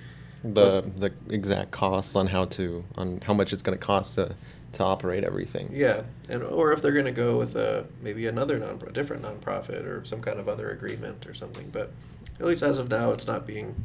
The 0.44 0.82
the 0.96 1.12
exact 1.30 1.72
costs 1.72 2.16
on 2.16 2.28
how 2.28 2.46
to 2.46 2.84
on 2.96 3.22
how 3.26 3.34
much 3.34 3.54
it's 3.54 3.64
going 3.64 3.78
to 3.78 3.84
cost 3.84 4.16
to 4.16 4.36
to 4.74 4.84
operate 4.84 5.24
everything. 5.24 5.70
Yeah, 5.74 6.04
and 6.30 6.44
or 6.44 6.74
if 6.74 6.82
they're 6.82 6.92
going 6.92 7.06
to 7.06 7.12
go 7.12 7.38
with 7.38 7.56
a 7.56 7.86
maybe 8.02 8.28
another 8.28 8.60
non 8.60 8.78
different 8.94 9.24
nonprofit 9.24 9.86
or 9.86 10.06
some 10.06 10.22
kind 10.22 10.40
of 10.40 10.48
other 10.48 10.70
agreement 10.70 11.26
or 11.26 11.34
something. 11.34 11.70
But 11.72 11.92
at 12.40 12.46
least 12.46 12.62
as 12.62 12.78
of 12.78 12.90
now, 12.90 13.12
it's 13.14 13.26
not 13.26 13.48
being 13.48 13.84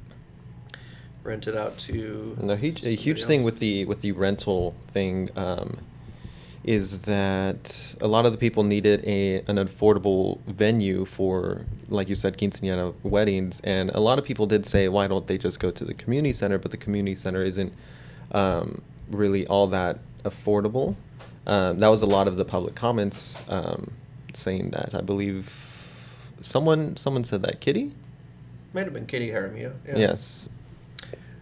rented 1.25 1.57
out 1.57 1.79
to. 1.79 2.37
A 2.41 2.57
huge, 2.57 2.85
a 2.85 2.95
huge 2.95 3.25
thing 3.25 3.43
with 3.43 3.59
the 3.59 3.85
with 3.85 4.01
the 4.03 4.13
rental 4.13 4.75
thing 4.89 5.31
um, 5.37 5.79
is 6.65 7.03
that 7.03 7.95
a 8.01 8.07
lot 8.09 8.25
of 8.25 8.33
the 8.33 8.39
people 8.39 8.63
needed 8.63 9.05
a 9.05 9.41
an 9.47 9.57
affordable 9.57 10.41
venue 10.47 11.05
for, 11.05 11.63
like 11.89 12.09
you 12.09 12.15
said, 12.15 12.39
quinceañera 12.39 12.95
weddings, 13.03 13.61
and 13.65 13.91
a 13.91 14.01
lot 14.01 14.19
of 14.19 14.25
people 14.25 14.47
did 14.47 14.67
say, 14.67 14.89
why 14.89 15.07
don't 15.07 15.27
they 15.27 15.39
just 15.39 15.61
go 15.61 15.71
to 15.71 15.85
the 15.85 15.95
community 15.95 16.33
center? 16.33 16.59
But 16.59 16.71
the 16.71 16.77
community 16.77 17.15
center 17.15 17.43
isn't 17.43 17.73
um, 18.33 18.83
really 19.11 19.47
all 19.47 19.67
that 19.69 19.99
affordable. 20.25 20.97
Um, 21.47 21.79
that 21.79 21.89
was 21.89 22.03
a 22.03 22.07
lot 22.07 22.29
of 22.29 22.37
the 22.37 22.45
public 22.45 22.77
comments 22.77 23.43
um, 23.49 23.91
saying 24.33 24.71
that. 24.71 24.95
I 24.95 25.01
believe 25.01 25.51
someone 26.41 26.97
someone 26.97 27.25
said 27.25 27.43
that. 27.43 27.61
Kitty. 27.61 27.93
might 28.73 28.85
have 28.85 28.93
been 28.93 29.07
Kitty 29.07 29.31
Jaramillo. 29.31 29.75
Yeah. 29.87 29.97
Yes. 29.97 30.49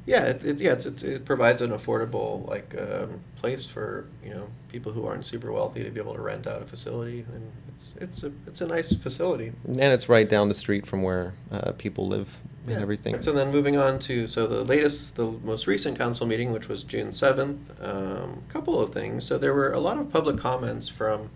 Yeah, 0.06 0.24
it, 0.24 0.44
it, 0.44 0.60
yeah, 0.60 0.72
it's, 0.72 0.86
it's, 0.86 1.02
it 1.02 1.24
provides 1.24 1.62
an 1.62 1.70
affordable 1.70 2.48
like 2.48 2.74
um, 2.78 3.20
place 3.36 3.66
for 3.66 4.06
you 4.24 4.30
know 4.30 4.48
people 4.68 4.92
who 4.92 5.06
aren't 5.06 5.26
super 5.26 5.52
wealthy 5.52 5.84
to 5.84 5.90
be 5.90 6.00
able 6.00 6.14
to 6.14 6.22
rent 6.22 6.46
out 6.46 6.62
a 6.62 6.64
facility, 6.64 7.24
and 7.32 7.52
it's 7.68 7.96
it's 8.00 8.22
a 8.24 8.32
it's 8.46 8.60
a 8.60 8.66
nice 8.66 8.92
facility. 8.94 9.52
And 9.66 9.78
it's 9.80 10.08
right 10.08 10.28
down 10.28 10.48
the 10.48 10.54
street 10.54 10.86
from 10.86 11.02
where 11.02 11.34
uh, 11.52 11.72
people 11.72 12.06
live 12.06 12.38
and 12.64 12.76
Yeah. 12.76 12.80
everything. 12.82 13.20
So 13.20 13.32
then 13.32 13.50
moving 13.50 13.76
on 13.76 13.98
to 14.00 14.26
so 14.26 14.46
the 14.46 14.64
latest, 14.64 15.16
the 15.16 15.26
most 15.26 15.66
recent 15.66 15.98
council 15.98 16.26
meeting, 16.26 16.52
which 16.52 16.68
was 16.68 16.82
June 16.84 17.12
seventh. 17.12 17.78
A 17.80 18.28
couple 18.48 18.80
of 18.80 18.92
things. 18.92 19.24
So 19.24 19.38
there 19.38 19.54
were 19.54 19.72
a 19.72 19.80
lot 19.80 19.98
of 19.98 20.10
public 20.10 20.38
comments 20.38 20.88
from 20.88 21.30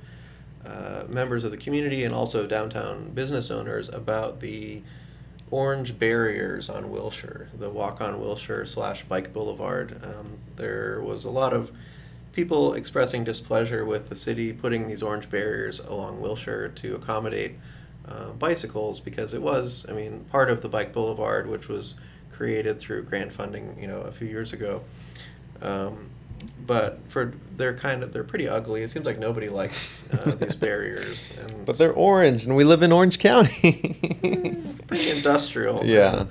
uh, 0.65 1.05
members 1.09 1.45
of 1.45 1.51
the 1.51 1.57
community 1.59 2.05
and 2.05 2.15
also 2.15 2.47
downtown 2.47 3.11
business 3.11 3.51
owners 3.51 3.89
about 3.91 4.41
the 4.41 4.83
orange 5.55 5.97
barriers 6.01 6.69
on 6.69 6.91
Wilshire, 6.91 7.49
the 7.57 7.71
walk 7.71 8.01
on 8.01 8.21
Wilshire 8.21 8.67
slash 8.67 9.05
Bike 9.05 9.33
Boulevard. 9.33 10.01
Um, 10.03 10.37
there 10.57 11.01
was 11.01 11.23
a 11.23 11.31
lot 11.31 11.53
of 11.53 11.71
people 12.33 12.75
expressing 12.75 13.23
displeasure 13.23 13.85
with 13.85 14.09
the 14.09 14.17
city 14.17 14.53
putting 14.53 14.89
these 14.89 15.01
orange 15.01 15.31
barriers 15.31 15.79
along 15.79 16.21
Wilshire 16.21 16.71
to 16.71 16.97
accommodate 16.97 17.53
uh, 18.09 18.31
bicycles 18.31 18.99
because 18.99 19.33
it 19.33 19.41
was, 19.41 19.87
I 19.89 19.93
mean, 19.93 20.25
part 20.29 20.51
of 20.51 20.61
the 20.61 20.69
Bike 20.69 20.93
Boulevard, 20.93 21.49
which 21.49 21.69
was 21.69 21.95
created 22.33 22.81
through 22.81 23.05
grant 23.05 23.33
funding, 23.33 23.77
you 23.81 23.87
know, 23.87 24.01
a 24.01 24.11
few 24.11 24.27
years 24.27 24.53
ago. 24.53 24.83
Um, 25.63 26.11
but 26.67 26.99
for 27.09 27.35
they're 27.57 27.77
kind 27.77 28.03
of 28.03 28.13
they're 28.13 28.25
pretty 28.25 28.49
ugly. 28.49 28.83
It 28.83 28.91
seems 28.91 29.07
like 29.07 29.19
nobody 29.19 29.49
likes 29.49 30.11
uh, 30.13 30.35
these 30.41 30.57
barriers. 30.57 31.33
And 31.41 31.67
But 31.67 31.79
they're 31.79 31.93
orange, 31.93 32.45
and 32.45 32.57
we 32.57 32.65
live 32.65 32.83
in 32.83 32.93
Orange 32.93 33.19
County. 33.19 33.51
it's 34.23 34.81
pretty 34.83 35.11
industrial. 35.11 35.85
Yeah. 35.85 36.27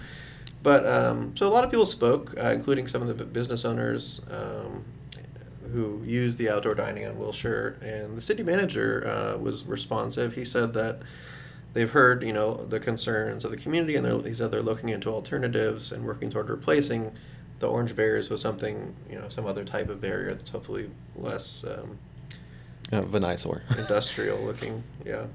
But 0.62 0.86
um, 0.88 1.36
so 1.36 1.47
a 1.47 1.49
lot 1.49 1.65
of 1.65 1.71
people 1.71 1.86
spoke, 1.86 2.34
uh, 2.38 2.52
including 2.54 2.88
some 2.88 3.02
of 3.02 3.17
the 3.17 3.26
business 3.26 3.65
owners 3.65 4.21
um, 4.32 4.86
who 5.73 6.02
use 6.06 6.38
the 6.38 6.49
outdoor 6.49 6.73
dining 6.73 7.06
on 7.06 7.17
Wilshire, 7.17 7.78
and 7.82 8.15
the 8.17 8.21
city 8.21 8.43
manager 8.43 9.06
uh, 9.06 9.38
was 9.38 9.65
responsive. 9.65 10.34
He 10.34 10.45
said 10.45 10.73
that 10.73 10.99
they've 11.73 11.89
heard, 11.89 12.23
you 12.23 12.32
know, 12.32 12.54
the 12.54 12.80
concerns 12.80 13.43
of 13.43 13.52
the 13.52 13.58
community, 13.58 13.95
and 13.95 14.06
they're, 14.06 14.19
he 14.21 14.34
said 14.34 14.52
they're 14.52 14.62
looking 14.62 14.89
into 14.89 15.10
alternatives 15.10 15.91
and 15.91 16.06
working 16.06 16.30
toward 16.30 16.49
replacing 16.49 17.12
the 17.63 17.69
orange 17.69 17.95
barriers 17.95 18.30
with 18.30 18.41
something, 18.41 18.93
you 19.10 19.17
know, 19.17 19.30
some 19.30 19.45
other 19.45 19.63
type 19.63 19.88
of 19.88 20.02
barrier 20.02 20.34
that's 20.34 20.49
hopefully 20.49 20.89
less 21.15 21.63
um, 21.63 21.97
Uh, 22.91 23.02
Venisor. 23.04 23.62
industrial 23.80 24.38
looking. 24.39 24.84
Yeah. 25.06 25.28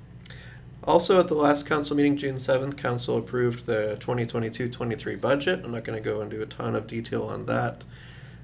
Also, 0.85 1.19
at 1.19 1.29
the 1.29 1.35
last 1.35 1.67
council 1.67 1.97
meeting, 1.97 2.19
June 2.19 2.37
7th, 2.37 2.77
council 2.77 3.17
approved 3.17 3.64
the 3.64 3.97
2022 3.99 4.69
23 4.69 5.17
budget. 5.17 5.62
I'm 5.64 5.73
not 5.73 5.85
going 5.85 6.03
to 6.03 6.05
go 6.05 6.21
into 6.21 6.43
a 6.43 6.47
ton 6.47 6.77
of 6.77 6.87
detail 6.87 7.25
on 7.25 7.47
that, 7.47 7.87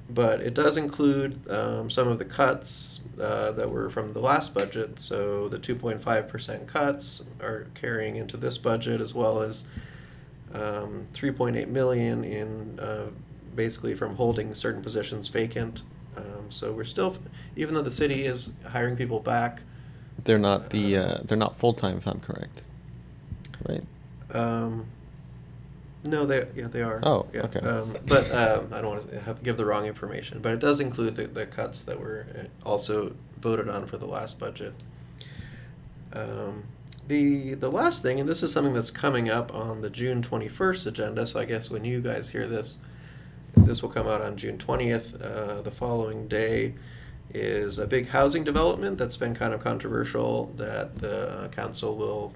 but 0.08 0.40
it 0.40 0.54
does 0.54 0.78
include 0.78 1.46
um, 1.50 1.90
some 1.90 2.08
of 2.08 2.18
the 2.18 2.24
cuts 2.24 3.00
uh, 3.20 3.52
that 3.52 3.70
were 3.70 3.90
from 3.90 4.14
the 4.14 4.18
last 4.20 4.54
budget. 4.54 4.98
So 4.98 5.48
the 5.48 5.58
2.5% 5.58 6.66
cuts 6.66 7.22
are 7.42 7.66
carrying 7.74 8.16
into 8.16 8.38
this 8.38 8.56
budget, 8.56 9.02
as 9.02 9.12
well 9.12 9.42
as 9.42 9.64
um, 10.54 11.06
3.8 11.12 11.68
million 11.68 12.24
in 12.24 12.78
uh, 12.78 13.06
basically 13.54 13.94
from 13.94 14.16
holding 14.16 14.54
certain 14.54 14.82
positions 14.82 15.28
vacant. 15.28 15.82
Um, 16.16 16.50
so 16.50 16.72
we're 16.72 16.84
still, 16.84 17.16
even 17.56 17.74
though 17.74 17.82
the 17.82 17.90
city 17.90 18.24
is 18.24 18.52
hiring 18.68 18.96
people 18.96 19.20
back, 19.20 19.62
They're 20.22 20.38
not 20.38 20.70
the 20.70 20.96
uh, 20.96 21.18
they're 21.24 21.36
not 21.36 21.56
full 21.58 21.74
time, 21.74 21.96
if 21.98 22.06
I'm 22.06 22.20
correct. 22.20 22.62
Right. 23.68 23.84
Um, 24.32 24.86
no, 26.04 26.26
they 26.26 26.46
yeah 26.54 26.68
they 26.68 26.82
are. 26.82 27.00
Oh, 27.02 27.26
yeah. 27.32 27.42
okay. 27.42 27.60
Um, 27.60 27.96
but 28.06 28.30
um, 28.30 28.68
I 28.72 28.80
don't 28.80 28.96
want 28.96 29.10
to 29.10 29.36
give 29.42 29.56
the 29.56 29.64
wrong 29.64 29.86
information. 29.86 30.40
But 30.40 30.52
it 30.52 30.60
does 30.60 30.80
include 30.80 31.16
the, 31.16 31.26
the 31.26 31.46
cuts 31.46 31.82
that 31.82 31.98
were 31.98 32.26
uh, 32.38 32.68
also 32.68 33.14
voted 33.40 33.68
on 33.68 33.86
for 33.86 33.96
the 33.96 34.06
last 34.06 34.38
budget. 34.38 34.72
Um, 36.12 36.64
the 37.08 37.54
the 37.54 37.70
last 37.70 38.02
thing, 38.02 38.20
and 38.20 38.28
this 38.28 38.42
is 38.42 38.52
something 38.52 38.72
that's 38.72 38.90
coming 38.90 39.28
up 39.28 39.54
on 39.54 39.82
the 39.82 39.90
June 39.90 40.22
twenty 40.22 40.48
first 40.48 40.86
agenda. 40.86 41.26
So 41.26 41.40
I 41.40 41.44
guess 41.44 41.70
when 41.70 41.84
you 41.84 42.00
guys 42.00 42.28
hear 42.28 42.46
this, 42.46 42.78
this 43.56 43.82
will 43.82 43.90
come 43.90 44.06
out 44.06 44.20
on 44.20 44.36
June 44.36 44.58
twentieth. 44.58 45.20
Uh, 45.20 45.62
the 45.62 45.70
following 45.70 46.28
day 46.28 46.74
is 47.32 47.78
a 47.78 47.86
big 47.86 48.08
housing 48.08 48.44
development 48.44 48.98
that's 48.98 49.16
been 49.16 49.34
kind 49.34 49.52
of 49.54 49.60
controversial 49.60 50.52
that 50.56 50.98
the 50.98 51.48
council 51.52 51.96
will 51.96 52.32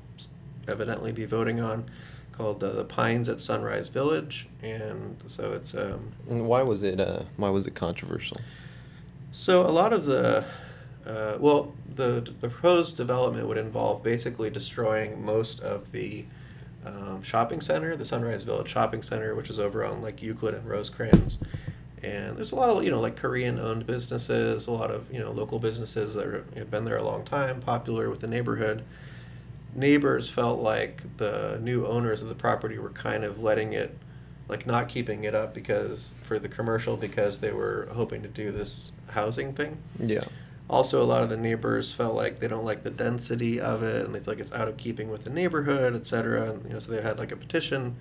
evidently 0.66 1.12
be 1.12 1.24
voting 1.24 1.60
on 1.60 1.84
called 2.32 2.62
uh, 2.62 2.70
the 2.72 2.84
Pines 2.84 3.28
at 3.28 3.40
Sunrise 3.40 3.88
Village, 3.88 4.48
and 4.62 5.16
so 5.26 5.52
it's 5.52 5.74
um, 5.74 6.10
And 6.30 6.46
why 6.46 6.62
was 6.62 6.82
it 6.82 7.00
uh, 7.00 7.22
why 7.36 7.50
was 7.50 7.66
it 7.66 7.74
controversial? 7.74 8.38
so 9.30 9.62
a 9.66 9.70
lot 9.70 9.92
of 9.92 10.06
the 10.06 10.44
uh, 11.06 11.36
well 11.38 11.74
the, 11.94 12.20
the 12.40 12.48
proposed 12.48 12.96
development 12.96 13.46
would 13.48 13.58
involve 13.58 14.02
basically 14.02 14.50
destroying 14.50 15.24
most 15.24 15.60
of 15.60 15.90
the 15.90 16.24
um, 16.84 17.22
shopping 17.22 17.60
center, 17.60 17.96
the 17.96 18.04
Sunrise 18.04 18.42
Village 18.44 18.68
Shopping 18.68 19.02
Center, 19.02 19.34
which 19.34 19.50
is 19.50 19.58
over 19.58 19.84
on 19.84 20.02
like 20.02 20.22
Euclid 20.22 20.54
and 20.54 20.68
Rosecrans. 20.68 21.38
And 22.02 22.36
there's 22.36 22.52
a 22.52 22.56
lot 22.56 22.70
of 22.70 22.84
you 22.84 22.90
know 22.90 23.00
like 23.00 23.16
Korean-owned 23.16 23.86
businesses, 23.86 24.66
a 24.66 24.70
lot 24.70 24.90
of 24.90 25.12
you 25.12 25.18
know 25.18 25.32
local 25.32 25.58
businesses 25.58 26.14
that 26.14 26.26
are, 26.26 26.44
have 26.54 26.70
been 26.70 26.84
there 26.84 26.96
a 26.96 27.02
long 27.02 27.24
time, 27.24 27.60
popular 27.60 28.08
with 28.08 28.20
the 28.20 28.28
neighborhood. 28.28 28.84
Neighbors 29.74 30.30
felt 30.30 30.60
like 30.60 31.02
the 31.18 31.58
new 31.62 31.86
owners 31.86 32.22
of 32.22 32.28
the 32.28 32.34
property 32.34 32.78
were 32.78 32.90
kind 32.90 33.24
of 33.24 33.42
letting 33.42 33.72
it, 33.72 33.96
like 34.48 34.66
not 34.66 34.88
keeping 34.88 35.24
it 35.24 35.34
up 35.34 35.54
because 35.54 36.14
for 36.22 36.38
the 36.38 36.48
commercial 36.48 36.96
because 36.96 37.38
they 37.38 37.52
were 37.52 37.88
hoping 37.92 38.22
to 38.22 38.28
do 38.28 38.52
this 38.52 38.92
housing 39.08 39.52
thing. 39.52 39.76
Yeah. 39.98 40.24
Also, 40.70 41.02
a 41.02 41.04
lot 41.04 41.22
of 41.22 41.30
the 41.30 41.36
neighbors 41.36 41.92
felt 41.92 42.14
like 42.14 42.40
they 42.40 42.48
don't 42.48 42.64
like 42.64 42.82
the 42.82 42.90
density 42.90 43.58
of 43.58 43.82
it, 43.82 44.04
and 44.04 44.14
they 44.14 44.20
feel 44.20 44.34
like 44.34 44.40
it's 44.40 44.52
out 44.52 44.68
of 44.68 44.76
keeping 44.76 45.10
with 45.10 45.24
the 45.24 45.30
neighborhood, 45.30 45.94
etc. 45.94 46.58
You 46.64 46.74
know, 46.74 46.78
so 46.78 46.92
they 46.92 47.00
had 47.00 47.18
like 47.18 47.32
a 47.32 47.36
petition, 47.36 47.96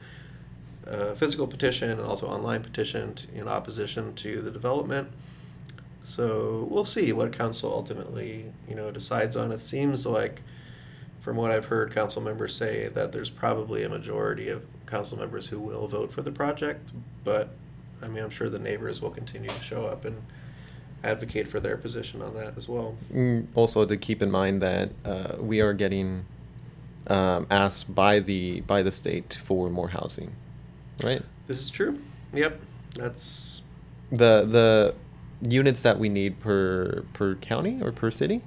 a 0.85 1.15
physical 1.15 1.47
petition, 1.47 1.89
and 1.89 2.01
also 2.01 2.27
online 2.27 2.63
petition 2.63 3.13
to, 3.15 3.33
in 3.33 3.47
opposition 3.47 4.13
to 4.15 4.41
the 4.41 4.51
development. 4.51 5.09
So 6.03 6.67
we'll 6.69 6.85
see 6.85 7.13
what 7.13 7.31
council 7.31 7.71
ultimately, 7.71 8.51
you 8.67 8.75
know, 8.75 8.91
decides 8.91 9.37
on. 9.37 9.51
It 9.51 9.61
seems 9.61 10.05
like, 10.05 10.41
from 11.21 11.37
what 11.37 11.51
I've 11.51 11.65
heard, 11.65 11.93
council 11.93 12.21
members 12.21 12.55
say 12.55 12.89
that 12.89 13.11
there's 13.13 13.29
probably 13.29 13.83
a 13.83 13.89
majority 13.89 14.49
of 14.49 14.65
council 14.85 15.17
members 15.17 15.47
who 15.47 15.59
will 15.59 15.87
vote 15.87 16.11
for 16.11 16.21
the 16.21 16.31
project. 16.31 16.91
But 17.23 17.49
I 18.01 18.07
mean, 18.07 18.23
I'm 18.23 18.29
sure 18.29 18.49
the 18.49 18.59
neighbors 18.59 19.01
will 19.01 19.09
continue 19.09 19.49
to 19.49 19.63
show 19.63 19.85
up 19.85 20.05
and 20.05 20.21
advocate 21.03 21.47
for 21.47 21.59
their 21.59 21.77
position 21.77 22.21
on 22.21 22.33
that 22.35 22.57
as 22.57 22.67
well. 22.67 22.97
Mm, 23.13 23.47
Also, 23.55 23.85
to 23.85 23.95
keep 23.97 24.21
in 24.21 24.31
mind 24.31 24.61
that 24.61 24.89
uh, 25.05 25.35
we 25.39 25.61
are 25.61 25.73
getting 25.73 26.25
um, 27.07 27.47
asked 27.49 27.93
by 27.93 28.19
the 28.19 28.61
by 28.61 28.81
the 28.81 28.91
state 28.91 29.39
for 29.43 29.69
more 29.69 29.89
housing, 29.89 30.33
right? 31.03 31.21
This 31.47 31.59
is 31.59 31.69
true. 31.69 31.99
Yep, 32.33 32.59
that's 32.95 33.61
The 34.11 34.43
the 34.45 34.95
units 35.49 35.81
that 35.83 35.99
we 35.99 36.09
need 36.09 36.39
per 36.39 37.03
per 37.13 37.35
county 37.35 37.79
or 37.81 37.91
per 37.91 38.11
city. 38.11 38.41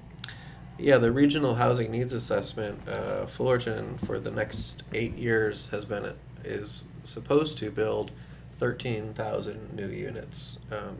yeah. 0.78 0.98
The 0.98 1.12
regional 1.12 1.54
housing 1.54 1.90
needs 1.90 2.12
assessment, 2.12 2.86
uh, 2.88 3.26
Fullerton 3.26 3.98
for 4.04 4.18
the 4.20 4.30
next 4.30 4.82
eight 4.92 5.16
years 5.16 5.68
has 5.70 5.84
been 5.84 6.12
is 6.44 6.82
supposed 7.04 7.56
to 7.58 7.70
build 7.70 8.10
thirteen 8.58 9.14
thousand 9.14 9.72
new 9.74 9.88
units. 9.88 10.58
Um, 10.70 10.96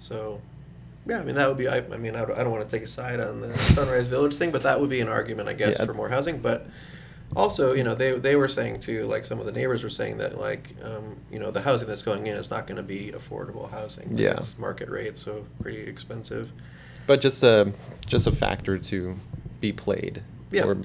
so, 0.00 0.40
yeah, 1.06 1.20
I 1.20 1.24
mean 1.24 1.34
that 1.36 1.48
would 1.48 1.56
be. 1.58 1.68
I, 1.68 1.78
I 1.78 1.96
mean 1.96 2.14
I 2.16 2.24
don't, 2.24 2.38
I 2.38 2.42
don't 2.42 2.52
want 2.52 2.68
to 2.68 2.70
take 2.76 2.84
a 2.84 2.88
side 2.88 3.20
on 3.20 3.40
the 3.40 3.56
Sunrise 3.58 4.06
Village 4.06 4.34
thing, 4.34 4.50
but 4.50 4.62
that 4.62 4.80
would 4.80 4.90
be 4.90 5.00
an 5.00 5.08
argument, 5.08 5.48
I 5.48 5.54
guess, 5.54 5.76
Yeah. 5.78 5.86
for 5.86 5.94
more 5.94 6.08
housing. 6.08 6.38
But 6.38 6.66
also, 7.36 7.72
you 7.74 7.84
know, 7.84 7.94
they 7.94 8.18
they 8.18 8.36
were 8.36 8.48
saying 8.48 8.80
too, 8.80 9.04
like 9.06 9.24
some 9.24 9.38
of 9.40 9.46
the 9.46 9.52
neighbors 9.52 9.82
were 9.84 9.90
saying 9.90 10.18
that, 10.18 10.38
like, 10.38 10.74
um, 10.82 11.16
you 11.30 11.38
know, 11.38 11.50
the 11.50 11.60
housing 11.62 11.88
that's 11.88 12.02
going 12.02 12.26
in 12.26 12.36
is 12.36 12.50
not 12.50 12.66
going 12.66 12.76
to 12.76 12.82
be 12.82 13.12
affordable 13.12 13.70
housing. 13.70 14.16
Yeah. 14.16 14.32
it's 14.32 14.58
market 14.58 14.88
rate, 14.88 15.18
so 15.18 15.44
pretty 15.62 15.80
expensive. 15.80 16.50
But 17.06 17.20
just 17.20 17.42
a 17.42 17.72
just 18.06 18.26
a 18.26 18.32
factor 18.32 18.76
to 18.78 19.16
be 19.60 19.72
played. 19.72 20.22
Yeah, 20.50 20.64
Or, 20.64 20.78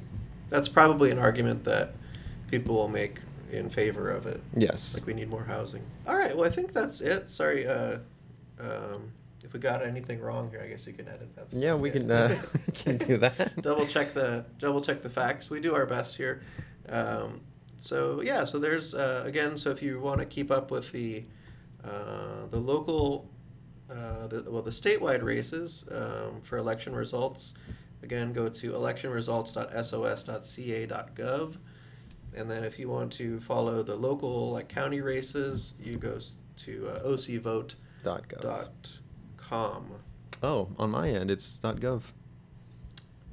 that's 0.50 0.68
probably 0.70 1.12
an 1.12 1.20
argument 1.20 1.64
that 1.66 1.96
people 2.50 2.76
will 2.76 2.88
make 2.90 3.20
in 3.52 3.70
favor 3.70 4.10
of 4.10 4.26
it. 4.26 4.42
yes. 4.56 4.96
Like 4.96 5.06
we 5.06 5.14
need 5.14 5.30
more 5.30 5.44
housing. 5.44 5.84
All 6.08 6.16
right. 6.16 6.36
Well, 6.36 6.46
I 6.46 6.50
think 6.50 6.74
that's 6.74 7.02
it. 7.02 7.30
Sorry. 7.30 7.68
Uh, 7.68 7.98
um, 8.64 9.12
if 9.44 9.54
we 9.54 9.60
got 9.60 9.86
anything 9.86 10.22
wrong 10.22 10.50
here, 10.50 10.62
I 10.64 10.68
guess 10.68 10.88
you 10.88 10.94
can 10.94 11.08
edit 11.08 11.36
that. 11.36 11.48
Yeah, 11.52 11.76
we 11.76 11.92
can, 11.92 12.10
uh, 12.10 12.42
can 12.74 12.98
do 12.98 13.18
that. 13.18 13.56
double 13.62 13.86
check 13.86 14.14
the 14.14 14.46
double 14.58 14.80
check 14.82 15.04
the 15.04 15.10
facts. 15.10 15.50
We 15.50 15.60
do 15.60 15.76
our 15.76 15.86
best 15.86 16.16
here. 16.16 16.42
Um, 16.90 17.42
so 17.78 18.22
yeah. 18.22 18.46
So 18.46 18.60
there's 18.60 18.96
uh, 18.96 19.24
again. 19.26 19.58
So 19.58 19.70
if 19.70 19.82
you 19.82 20.00
want 20.00 20.20
to 20.20 20.26
keep 20.26 20.50
up 20.50 20.72
with 20.72 20.90
the 20.92 21.26
uh, 21.84 22.48
the 22.50 22.60
local, 22.60 23.30
uh, 23.90 24.28
the, 24.28 24.50
well, 24.50 24.62
the 24.62 24.72
statewide 24.72 25.24
races 25.24 25.84
um, 25.92 26.40
for 26.44 26.58
election 26.58 26.96
results, 26.96 27.54
again, 28.02 28.32
go 28.32 28.48
to 28.48 28.72
electionresults.sos.ca.gov. 28.72 31.58
And 32.36 32.50
then 32.50 32.64
if 32.64 32.80
you 32.80 32.90
want 32.90 33.12
to 33.14 33.40
follow 33.42 33.84
the 33.84 33.96
local, 33.96 34.50
like 34.52 34.68
county 34.70 35.02
races, 35.02 35.76
you 35.80 35.98
go 35.98 36.18
to 36.58 36.88
uh. 36.88 37.14
Dot 38.04 38.28
gov. 38.28 38.42
Dot 38.42 38.92
com. 39.38 39.92
Oh, 40.42 40.70
on 40.78 40.92
my 40.92 41.10
end, 41.10 41.32
it's 41.32 41.58
dot 41.58 41.78
gov. 41.78 42.02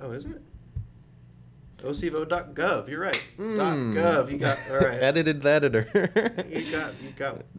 Oh, 0.00 0.12
is 0.12 0.24
it? 0.24 0.40
ocvote.gov. 1.82 2.88
You're 2.88 3.00
right. 3.00 3.26
Mm. 3.38 3.56
Dot 3.56 4.26
.gov. 4.26 4.30
You 4.32 4.38
got 4.38 4.58
all 4.70 4.78
right. 4.78 4.98
Edited 5.02 5.42
the 5.42 5.50
editor. 5.50 5.88
You 6.48 6.70
got 6.70 6.92
you 7.02 7.10
got 7.16 7.42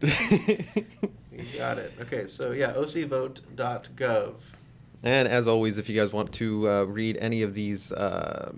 you 1.32 1.58
got 1.58 1.78
it. 1.78 1.92
Okay, 2.00 2.26
so 2.26 2.52
yeah, 2.52 2.72
ocvote.gov. 2.72 4.34
And 5.02 5.26
as 5.28 5.48
always, 5.48 5.78
if 5.78 5.88
you 5.88 5.98
guys 6.00 6.12
want 6.12 6.32
to 6.34 6.68
uh, 6.68 6.84
read 6.84 7.16
any 7.16 7.42
of 7.42 7.54
these, 7.54 7.90
uh, 7.92 8.52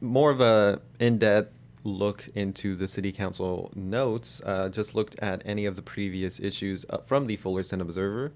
more 0.00 0.30
of 0.30 0.40
a 0.40 0.80
in-depth 1.00 1.52
look 1.84 2.28
into 2.34 2.74
the 2.76 2.86
city 2.86 3.10
council 3.12 3.70
notes, 3.74 4.40
uh, 4.44 4.68
just 4.68 4.94
looked 4.94 5.18
at 5.20 5.42
any 5.46 5.64
of 5.66 5.76
the 5.76 5.82
previous 5.82 6.38
issues 6.40 6.84
from 7.06 7.26
the 7.26 7.36
Fullerton 7.36 7.80
Observer. 7.80 8.32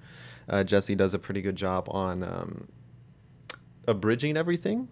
Uh, 0.48 0.64
Jesse 0.64 0.94
does 0.94 1.14
a 1.14 1.18
pretty 1.18 1.42
good 1.42 1.56
job 1.56 1.86
on 1.90 2.22
um, 2.22 2.68
abridging 3.86 4.36
everything. 4.36 4.88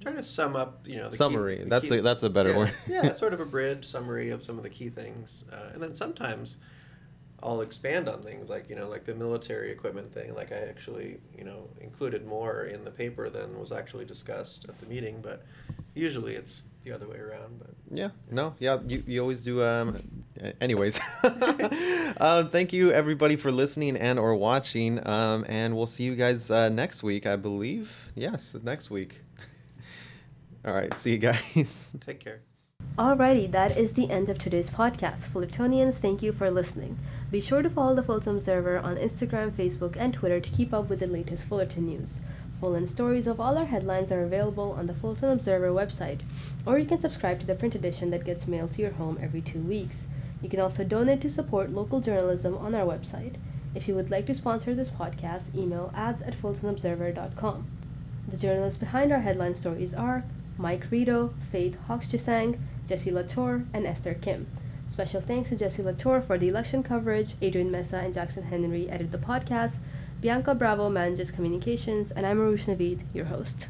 Trying 0.00 0.16
to 0.16 0.22
sum 0.22 0.54
up, 0.56 0.86
you 0.86 0.96
know, 0.96 1.10
the 1.10 1.16
Summary. 1.16 1.56
Key, 1.58 1.62
the 1.64 1.68
That's 1.70 1.88
key- 1.88 1.98
a- 1.98 2.02
that's 2.02 2.22
a 2.22 2.30
better 2.30 2.50
yeah, 2.50 2.58
word. 2.58 2.74
yeah, 2.88 3.12
sort 3.14 3.32
of 3.34 3.40
a 3.40 3.44
bridge 3.46 3.84
summary 3.84 4.30
of 4.30 4.44
some 4.44 4.56
of 4.56 4.62
the 4.62 4.70
key 4.70 4.88
things, 4.90 5.44
uh, 5.52 5.70
and 5.74 5.82
then 5.82 5.94
sometimes 5.94 6.58
I'll 7.42 7.60
expand 7.60 8.08
on 8.08 8.20
things 8.22 8.48
like 8.48 8.68
you 8.68 8.74
know, 8.74 8.88
like 8.88 9.04
the 9.04 9.14
military 9.14 9.70
equipment 9.70 10.12
thing. 10.12 10.34
Like 10.34 10.50
I 10.50 10.56
actually, 10.56 11.18
you 11.36 11.44
know, 11.44 11.68
included 11.80 12.26
more 12.26 12.64
in 12.64 12.84
the 12.84 12.90
paper 12.90 13.30
than 13.30 13.58
was 13.58 13.70
actually 13.70 14.04
discussed 14.04 14.64
at 14.68 14.78
the 14.80 14.86
meeting, 14.86 15.20
but 15.22 15.44
usually 15.94 16.34
it's 16.34 16.64
the 16.84 16.92
other 16.92 17.06
way 17.06 17.18
around. 17.18 17.58
But 17.58 17.70
Yeah, 17.90 18.10
no, 18.30 18.54
yeah, 18.58 18.78
you, 18.86 19.04
you 19.06 19.20
always 19.20 19.42
do. 19.42 19.62
Um, 19.62 20.02
anyways, 20.60 21.00
uh, 21.22 22.44
thank 22.50 22.72
you 22.72 22.90
everybody 22.90 23.36
for 23.36 23.52
listening 23.52 23.96
and 23.96 24.18
or 24.18 24.34
watching, 24.34 25.06
um, 25.06 25.44
and 25.48 25.76
we'll 25.76 25.86
see 25.86 26.04
you 26.04 26.16
guys 26.16 26.50
uh, 26.50 26.68
next 26.68 27.04
week, 27.04 27.24
I 27.26 27.36
believe. 27.36 28.10
Yes, 28.16 28.56
next 28.62 28.90
week. 28.90 29.22
All 30.64 30.74
right, 30.74 30.96
see 30.98 31.12
you 31.12 31.18
guys. 31.18 31.94
take 32.00 32.18
care. 32.18 32.40
Alrighty, 32.96 33.50
that 33.52 33.76
is 33.76 33.92
the 33.92 34.10
end 34.10 34.28
of 34.28 34.38
today's 34.38 34.70
podcast. 34.70 35.20
Fullertonians, 35.20 35.94
thank 35.94 36.20
you 36.20 36.32
for 36.32 36.50
listening. 36.50 36.98
Be 37.30 37.42
sure 37.42 37.60
to 37.60 37.68
follow 37.68 37.94
the 37.94 38.02
Fullerton 38.02 38.36
Observer 38.36 38.78
on 38.78 38.96
Instagram, 38.96 39.50
Facebook, 39.50 39.96
and 39.98 40.14
Twitter 40.14 40.40
to 40.40 40.50
keep 40.50 40.72
up 40.72 40.88
with 40.88 41.00
the 41.00 41.06
latest 41.06 41.44
Fullerton 41.44 41.84
news. 41.84 42.20
Full 42.58 42.74
and 42.74 42.88
stories 42.88 43.26
of 43.26 43.38
all 43.38 43.58
our 43.58 43.66
headlines 43.66 44.10
are 44.10 44.22
available 44.22 44.72
on 44.72 44.86
the 44.86 44.94
Fullerton 44.94 45.28
Observer 45.28 45.68
website, 45.68 46.20
or 46.64 46.78
you 46.78 46.86
can 46.86 46.98
subscribe 46.98 47.38
to 47.40 47.46
the 47.46 47.54
print 47.54 47.74
edition 47.74 48.10
that 48.10 48.24
gets 48.24 48.48
mailed 48.48 48.72
to 48.72 48.82
your 48.82 48.92
home 48.92 49.18
every 49.20 49.42
two 49.42 49.60
weeks. 49.60 50.06
You 50.40 50.48
can 50.48 50.58
also 50.58 50.84
donate 50.84 51.20
to 51.20 51.28
support 51.28 51.70
local 51.70 52.00
journalism 52.00 52.56
on 52.56 52.74
our 52.74 52.86
website. 52.86 53.34
If 53.74 53.86
you 53.86 53.94
would 53.94 54.10
like 54.10 54.26
to 54.26 54.34
sponsor 54.34 54.74
this 54.74 54.88
podcast, 54.88 55.54
email 55.54 55.92
ads 55.94 56.22
at 56.22 56.34
fullertonobserver.com. 56.34 57.66
The 58.26 58.36
journalists 58.38 58.80
behind 58.80 59.12
our 59.12 59.20
headline 59.20 59.54
stories 59.54 59.92
are 59.92 60.24
Mike 60.56 60.86
Rito, 60.90 61.34
Faith 61.52 61.76
Hoxchasang, 61.88 62.58
Jesse 62.86 63.10
La 63.10 63.22
Tour, 63.22 63.64
and 63.74 63.86
Esther 63.86 64.14
Kim. 64.14 64.46
Special 64.90 65.20
thanks 65.20 65.50
to 65.50 65.56
Jesse 65.56 65.82
La 65.82 65.92
Tour 65.92 66.20
for 66.20 66.38
the 66.38 66.48
election 66.48 66.82
coverage, 66.82 67.34
Adrian 67.40 67.70
Meza 67.70 68.04
and 68.04 68.12
Jackson 68.12 68.44
Henry 68.44 68.90
edit 68.90 69.12
the 69.12 69.18
podcast, 69.18 69.76
Bianca 70.20 70.54
Bravo 70.54 70.90
manages 70.90 71.30
communications, 71.30 72.10
and 72.10 72.26
I'm 72.26 72.38
Arush 72.38 72.66
Navid, 72.66 73.02
your 73.14 73.26
host. 73.26 73.68